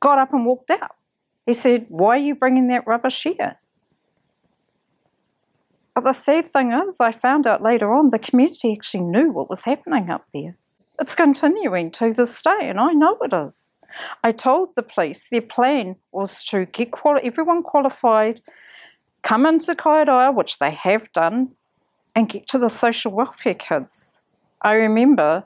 got 0.00 0.18
up 0.18 0.34
and 0.34 0.44
walked 0.44 0.70
out. 0.70 0.96
He 1.46 1.54
said, 1.54 1.86
Why 1.88 2.16
are 2.16 2.26
you 2.28 2.34
bringing 2.34 2.68
that 2.68 2.86
rubbish 2.86 3.22
here? 3.22 3.56
But 5.94 6.04
the 6.04 6.12
sad 6.12 6.46
thing 6.46 6.72
is, 6.72 7.00
I 7.00 7.10
found 7.10 7.46
out 7.46 7.62
later 7.62 7.94
on 7.94 8.10
the 8.10 8.18
community 8.18 8.74
actually 8.74 9.04
knew 9.04 9.30
what 9.30 9.48
was 9.48 9.62
happening 9.62 10.10
up 10.10 10.26
there. 10.34 10.58
It's 11.00 11.14
continuing 11.14 11.90
to 11.92 12.12
this 12.12 12.42
day, 12.42 12.68
and 12.68 12.78
I 12.78 12.92
know 12.92 13.16
it 13.22 13.32
is. 13.32 13.72
I 14.22 14.32
told 14.32 14.74
the 14.74 14.82
police 14.82 15.30
their 15.30 15.40
plan 15.40 15.96
was 16.12 16.44
to 16.50 16.66
get 16.66 16.90
quali- 16.90 17.24
everyone 17.24 17.62
qualified, 17.62 18.42
come 19.22 19.46
into 19.46 19.74
Kaitaia, 19.74 20.34
which 20.34 20.58
they 20.58 20.72
have 20.72 21.10
done, 21.14 21.52
and 22.14 22.28
get 22.28 22.46
to 22.48 22.58
the 22.58 22.68
social 22.68 23.10
welfare 23.10 23.54
kids. 23.54 24.17
I 24.62 24.74
remember 24.74 25.44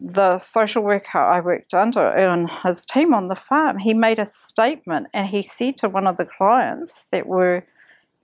the 0.00 0.38
social 0.38 0.82
worker 0.82 1.18
I 1.18 1.40
worked 1.40 1.72
under 1.72 2.08
and 2.08 2.50
his 2.64 2.84
team 2.84 3.14
on 3.14 3.28
the 3.28 3.36
farm, 3.36 3.78
he 3.78 3.94
made 3.94 4.18
a 4.18 4.26
statement 4.26 5.06
and 5.14 5.28
he 5.28 5.42
said 5.42 5.78
to 5.78 5.88
one 5.88 6.06
of 6.06 6.18
the 6.18 6.26
clients 6.26 7.06
that 7.10 7.26
were 7.26 7.64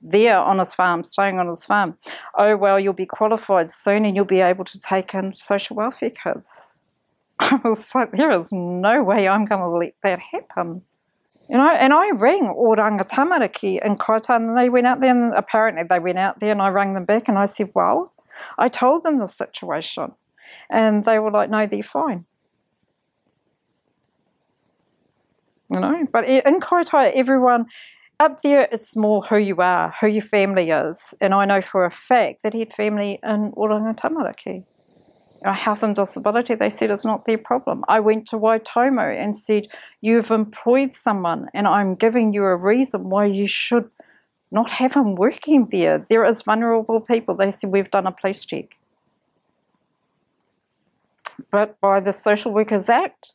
there 0.03 0.39
on 0.39 0.59
his 0.59 0.75
farm, 0.75 1.05
staying 1.05 1.39
on 1.39 1.49
his 1.49 1.65
farm, 1.65 1.97
oh, 2.37 2.57
well, 2.57 2.79
you'll 2.79 2.93
be 2.93 3.07
qualified 3.07 3.71
soon 3.71 4.05
and 4.05 4.17
you'll 4.17 4.25
be 4.25 4.41
able 4.41 4.65
to 4.65 4.81
take 4.81 5.15
in 5.15 5.35
social 5.37 5.77
welfare 5.77 6.11
kids. 6.11 6.73
I 7.41 7.61
was 7.65 7.95
like, 7.95 8.13
there 8.13 8.31
is 8.31 8.53
no 8.53 9.03
way 9.03 9.29
I'm 9.29 9.45
going 9.47 9.61
to 9.61 9.69
let 9.69 9.95
that 10.03 10.19
happen. 10.19 10.83
You 11.49 11.57
know, 11.57 11.69
and 11.69 11.93
I 11.93 12.11
rang 12.11 12.47
Oranga 12.47 13.09
Tamariki 13.09 13.85
in 13.85 13.97
Kaitaia 13.97 14.37
and 14.37 14.57
they 14.57 14.69
went 14.69 14.87
out 14.87 15.01
there 15.01 15.11
and 15.11 15.35
apparently 15.35 15.83
they 15.83 15.99
went 15.99 16.19
out 16.19 16.39
there 16.39 16.53
and 16.53 16.63
I 16.63 16.69
rang 16.69 16.95
them 16.95 17.05
back 17.05 17.29
and 17.29 17.37
I 17.37 17.47
said, 17.47 17.71
well, 17.75 18.13
I 18.59 18.69
told 18.69 19.03
them 19.03 19.19
the 19.19 19.27
situation. 19.27 20.13
And 20.71 21.05
they 21.05 21.19
were 21.19 21.31
like, 21.31 21.51
no, 21.51 21.67
they're 21.67 21.83
fine. 21.83 22.25
You 25.73 25.81
know, 25.81 26.07
but 26.13 26.25
in 26.25 26.61
Kaitaia, 26.61 27.13
everyone 27.15 27.67
up 28.19 28.43
there, 28.43 28.69
it's 28.71 28.97
more 28.97 29.23
who 29.23 29.39
you 29.39 29.57
are, 29.57 29.95
who 30.01 30.09
your 30.09 30.23
family 30.23 30.71
is. 30.71 31.15
And 31.21 31.33
I 31.33 31.45
know 31.45 31.63
for 31.63 31.85
a 31.85 31.91
fact 31.91 32.43
that 32.43 32.53
he 32.53 32.61
had 32.61 32.75
family 32.75 33.19
in 33.23 33.53
Oranga 33.53 33.97
Tamariki. 33.97 34.65
You 35.45 35.53
health 35.53 35.83
and 35.83 35.97
disability, 35.97 36.55
they 36.55 36.69
said, 36.69 36.91
is 36.91 37.07
not 37.07 37.25
their 37.25 37.39
problem. 37.39 37.83
I 37.89 38.01
went 38.01 38.27
to 38.29 38.37
Waitomo 38.37 39.17
and 39.17 39.35
said, 39.35 39.69
You've 40.03 40.31
employed 40.31 40.95
someone, 40.95 41.49
and 41.55 41.67
I'm 41.67 41.95
giving 41.95 42.35
you 42.35 42.45
a 42.45 42.55
reason 42.55 43.09
why 43.09 43.25
you 43.25 43.47
should 43.47 43.89
not 44.51 44.71
have 44.71 44.95
them 44.95 45.15
working 45.15 45.69
there. 45.71 46.07
There 46.09 46.25
is 46.25 46.43
vulnerable 46.43 47.01
people. 47.01 47.37
They 47.37 47.51
said, 47.51 47.71
We've 47.71 47.91
done 47.91 48.07
a 48.07 48.13
police 48.13 48.45
check 48.45 48.77
but 51.51 51.81
by 51.81 52.01
the 52.01 52.13
Social 52.13 52.53
Workers 52.53 52.89
Act, 52.89 53.33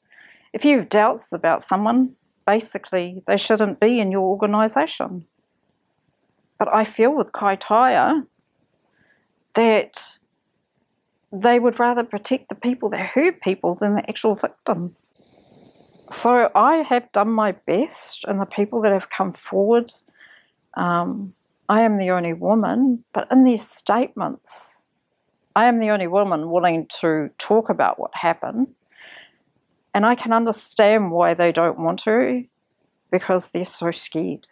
if 0.53 0.63
you 0.63 0.77
have 0.77 0.89
doubts 0.89 1.33
about 1.33 1.63
someone, 1.63 2.15
basically 2.45 3.23
they 3.27 3.37
shouldn't 3.37 3.79
be 3.79 3.99
in 3.99 4.11
your 4.11 4.21
organisation. 4.21 5.25
But 6.59 6.73
I 6.73 6.85
feel 6.85 7.13
with 7.13 7.31
Kaitaia 7.31 8.25
that 9.55 10.17
they 11.31 11.59
would 11.59 11.79
rather 11.79 12.03
protect 12.03 12.49
the 12.49 12.55
people 12.55 12.89
that 12.91 13.01
hurt 13.01 13.41
people 13.41 13.75
than 13.75 13.95
the 13.95 14.09
actual 14.09 14.35
victims. 14.35 15.15
So 16.11 16.49
I 16.55 16.77
have 16.77 17.11
done 17.11 17.29
my 17.29 17.53
best, 17.53 18.23
and 18.25 18.39
the 18.39 18.45
people 18.45 18.81
that 18.83 18.91
have 18.91 19.09
come 19.09 19.33
forward, 19.33 19.91
um, 20.75 21.33
I 21.67 21.81
am 21.81 21.97
the 21.97 22.11
only 22.11 22.33
woman, 22.33 23.03
but 23.13 23.27
in 23.31 23.43
these 23.43 23.67
statements, 23.67 24.81
I 25.55 25.65
am 25.65 25.79
the 25.79 25.89
only 25.89 26.07
woman 26.07 26.51
willing 26.51 26.87
to 27.01 27.29
talk 27.37 27.69
about 27.69 27.99
what 27.99 28.11
happened. 28.13 28.67
And 29.93 30.05
I 30.05 30.15
can 30.15 30.33
understand 30.33 31.11
why 31.11 31.33
they 31.33 31.51
don't 31.51 31.79
want 31.79 31.99
to 32.03 32.45
because 33.11 33.51
they're 33.51 33.63
so 33.63 33.91
scared. 33.91 34.45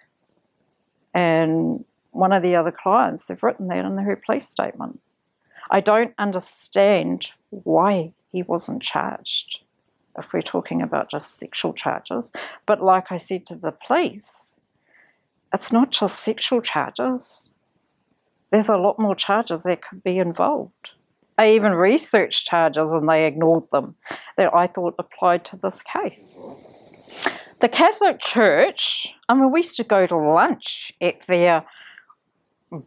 And 1.13 1.83
one 2.11 2.31
of 2.31 2.41
the 2.41 2.55
other 2.55 2.71
clients 2.71 3.27
have 3.27 3.43
written 3.43 3.67
that 3.67 3.85
in 3.85 3.95
their 3.95 4.15
police 4.15 4.47
statement. 4.47 4.99
I 5.69 5.81
don't 5.81 6.13
understand 6.17 7.33
why 7.49 8.13
he 8.31 8.43
wasn't 8.43 8.81
charged 8.81 9.63
if 10.17 10.31
we're 10.31 10.41
talking 10.41 10.81
about 10.81 11.09
just 11.09 11.37
sexual 11.37 11.73
charges. 11.73 12.31
But 12.65 12.83
like 12.83 13.11
I 13.11 13.17
said 13.17 13.45
to 13.47 13.55
the 13.55 13.71
police, 13.71 14.59
it's 15.53 15.71
not 15.71 15.91
just 15.91 16.19
sexual 16.19 16.61
charges 16.61 17.51
there's 18.53 18.69
a 18.69 18.77
lot 18.77 18.99
more 18.99 19.15
charges 19.15 19.63
that 19.63 19.81
could 19.81 20.03
be 20.03 20.19
involved. 20.19 20.91
I 21.39 21.49
even 21.53 21.73
researched 21.73 22.45
charges 22.45 22.91
and 22.91 23.09
they 23.09 23.25
ignored 23.25 23.63
them 23.71 23.95
that 24.37 24.53
I 24.53 24.67
thought 24.67 24.93
applied 24.99 25.43
to 25.45 25.57
this 25.57 25.81
case. 25.81 26.37
The 27.61 27.67
Catholic 27.69 28.19
Church, 28.19 29.11
I 29.27 29.33
mean, 29.33 29.51
we 29.51 29.61
used 29.61 29.77
to 29.77 29.83
go 29.83 30.05
to 30.05 30.15
lunch 30.15 30.93
at 31.01 31.25
their 31.25 31.65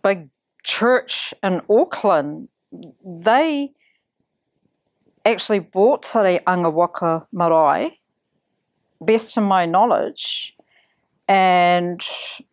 big 0.04 0.28
church 0.62 1.34
in 1.42 1.62
Auckland. 1.68 2.48
They 3.04 3.72
actually 5.24 5.58
bought 5.58 6.04
Te 6.04 6.38
Unga 6.46 6.70
Waka 6.70 7.26
Marae, 7.32 7.98
best 9.00 9.34
to 9.34 9.40
my 9.40 9.66
knowledge, 9.66 10.55
and 11.28 12.04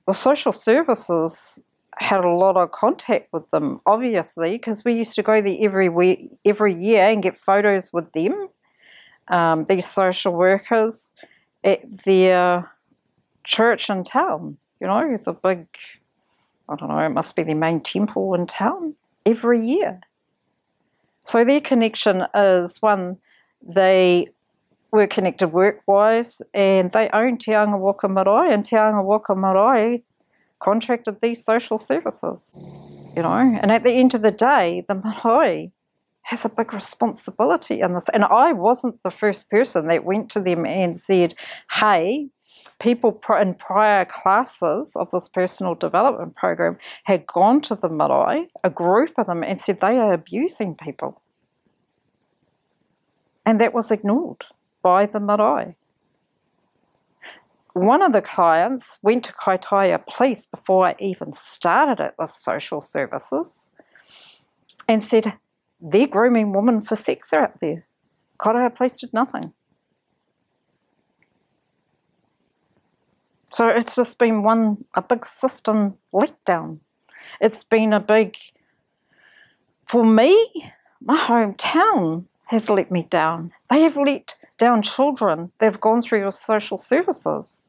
the 0.08 0.14
social 0.14 0.52
services 0.52 1.62
had 1.98 2.24
a 2.24 2.30
lot 2.30 2.58
of 2.58 2.72
contact 2.72 3.32
with 3.32 3.50
them, 3.52 3.80
obviously, 3.86 4.58
because 4.58 4.84
we 4.84 4.94
used 4.94 5.14
to 5.16 5.24
go 5.24 5.42
there 5.42 5.58
every 5.62 5.90
week, 5.90 6.32
every 6.44 6.74
year 6.74 7.04
and 7.04 7.22
get 7.22 7.38
photos 7.38 7.94
with 7.94 8.12
them, 8.14 8.48
um, 9.28 9.66
these 9.66 9.86
social 9.86 10.34
workers 10.34 11.14
at 11.64 11.82
their 12.04 12.72
church 13.44 13.90
in 13.90 14.04
town. 14.04 14.58
You 14.80 14.88
know, 14.88 15.18
the 15.24 15.34
big, 15.34 15.68
I 16.68 16.76
don't 16.76 16.90
know, 16.90 16.98
it 16.98 17.10
must 17.10 17.36
be 17.36 17.44
the 17.44 17.54
main 17.54 17.80
temple 17.80 18.34
in 18.34 18.48
town 18.48 18.96
every 19.26 19.66
year. 19.66 20.02
So 21.24 21.46
their 21.46 21.62
connection 21.62 22.26
is 22.36 22.82
one, 22.82 23.18
they 23.62 24.30
were 24.94 25.08
connected 25.08 25.48
work 25.48 25.82
wise 25.88 26.40
and 26.54 26.92
they 26.92 27.10
own 27.10 27.38
Te 27.40 27.54
Unga 27.54 27.78
Waka 27.78 28.08
Marae, 28.08 28.54
and 28.54 28.64
Te 28.64 28.78
Unga 28.78 29.02
Waka 29.02 29.34
Marae 29.34 30.04
contracted 30.60 31.20
these 31.20 31.44
social 31.44 31.80
services, 31.80 32.54
you 33.16 33.24
know. 33.24 33.34
And 33.34 33.72
at 33.72 33.84
the 33.84 33.92
end 33.92 34.14
of 34.14 34.22
the 34.22 34.32
day, 34.32 34.86
the 34.88 34.96
marae 34.96 35.72
has 36.22 36.46
a 36.46 36.50
big 36.50 36.72
responsibility 36.74 37.82
in 37.82 37.96
this. 37.96 38.08
And 38.10 38.24
I 38.24 38.54
wasn't 38.54 39.02
the 39.02 39.12
first 39.12 39.50
person 39.50 39.88
that 39.88 40.06
went 40.06 40.30
to 40.32 40.40
them 40.40 40.64
and 40.64 40.96
said, 40.96 41.34
hey, 41.72 42.30
people 42.80 43.20
in 43.42 43.56
prior 43.56 44.06
classes 44.06 44.96
of 44.96 45.10
this 45.10 45.28
personal 45.28 45.74
development 45.74 46.36
program 46.36 46.78
had 47.06 47.26
gone 47.26 47.62
to 47.62 47.76
the 47.76 47.90
marae, 47.90 48.48
a 48.64 48.70
group 48.70 49.14
of 49.18 49.26
them, 49.26 49.44
and 49.44 49.60
said 49.60 49.82
they 49.82 49.98
are 49.98 50.14
abusing 50.14 50.76
people. 50.76 51.20
And 53.44 53.60
that 53.60 53.74
was 53.74 53.90
ignored 53.90 54.46
by 54.84 55.06
the 55.06 55.20
marae 55.20 55.76
one 57.74 58.04
of 58.04 58.14
the 58.14 58.22
clients 58.22 59.00
went 59.02 59.24
to 59.26 59.34
Kaitaia 59.34 60.06
Police 60.06 60.46
before 60.46 60.86
I 60.86 60.96
even 61.00 61.32
started 61.32 62.00
at 62.00 62.16
the 62.18 62.28
social 62.28 62.82
services 62.82 63.72
and 64.88 65.04
said, 65.04 65.34
they're 65.82 66.08
grooming 66.08 66.54
women 66.54 66.82
for 66.82 66.96
sex 66.96 67.34
out 67.34 67.60
there. 67.60 67.86
Kaitaia 68.40 68.74
Police 68.76 69.00
did 69.00 69.14
nothing. 69.14 69.54
So 73.52 73.68
it's 73.68 73.96
just 73.96 74.18
been 74.18 74.44
one, 74.44 74.84
a 74.96 75.02
big 75.02 75.26
system 75.26 75.96
letdown. 76.14 76.80
It's 77.42 77.64
been 77.64 77.94
a 77.94 78.00
big, 78.00 78.38
for 79.88 80.06
me, 80.06 80.72
my 81.02 81.18
hometown 81.18 82.26
has 82.46 82.70
let 82.70 82.92
me 82.92 83.04
down. 83.10 83.52
They 83.70 83.82
have 83.82 83.98
let 83.98 84.36
down 84.58 84.82
children 84.82 85.52
that 85.60 85.66
have 85.66 85.82
gone 85.82 86.02
through 86.02 86.20
your 86.20 86.32
social 86.32 86.78
services. 86.78 87.66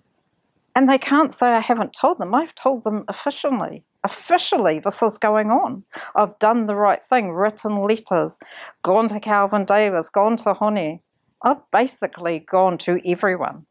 And 0.76 0.88
they 0.88 0.98
can't 0.98 1.32
say 1.32 1.48
I 1.48 1.60
haven't 1.60 1.92
told 1.92 2.18
them. 2.18 2.34
I've 2.34 2.54
told 2.54 2.84
them 2.84 3.04
officially. 3.08 3.84
Officially, 4.02 4.80
this 4.80 5.02
is 5.02 5.18
going 5.18 5.50
on. 5.50 5.84
I've 6.14 6.38
done 6.38 6.66
the 6.66 6.74
right 6.74 7.02
thing, 7.06 7.32
written 7.32 7.82
letters, 7.82 8.38
gone 8.82 9.08
to 9.08 9.20
Kelvin 9.20 9.64
Davis, 9.64 10.10
gone 10.10 10.36
to 10.38 10.52
Hone. 10.52 11.00
I've 11.42 11.70
basically 11.70 12.40
gone 12.40 12.76
to 12.78 13.00
everyone. 13.08 13.66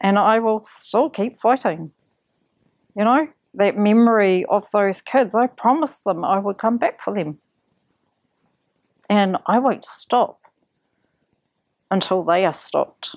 And 0.00 0.18
I 0.18 0.38
will 0.38 0.64
still 0.64 1.10
keep 1.10 1.38
fighting. 1.38 1.92
You 2.96 3.04
know, 3.04 3.28
that 3.54 3.76
memory 3.76 4.44
of 4.46 4.68
those 4.72 5.00
kids, 5.00 5.34
I 5.34 5.46
promised 5.46 6.04
them 6.04 6.24
I 6.24 6.38
would 6.38 6.58
come 6.58 6.78
back 6.78 7.00
for 7.02 7.14
them. 7.14 7.38
And 9.10 9.36
I 9.46 9.58
won't 9.58 9.84
stop 9.84 10.40
until 11.90 12.22
they 12.22 12.44
are 12.44 12.52
stopped. 12.52 13.16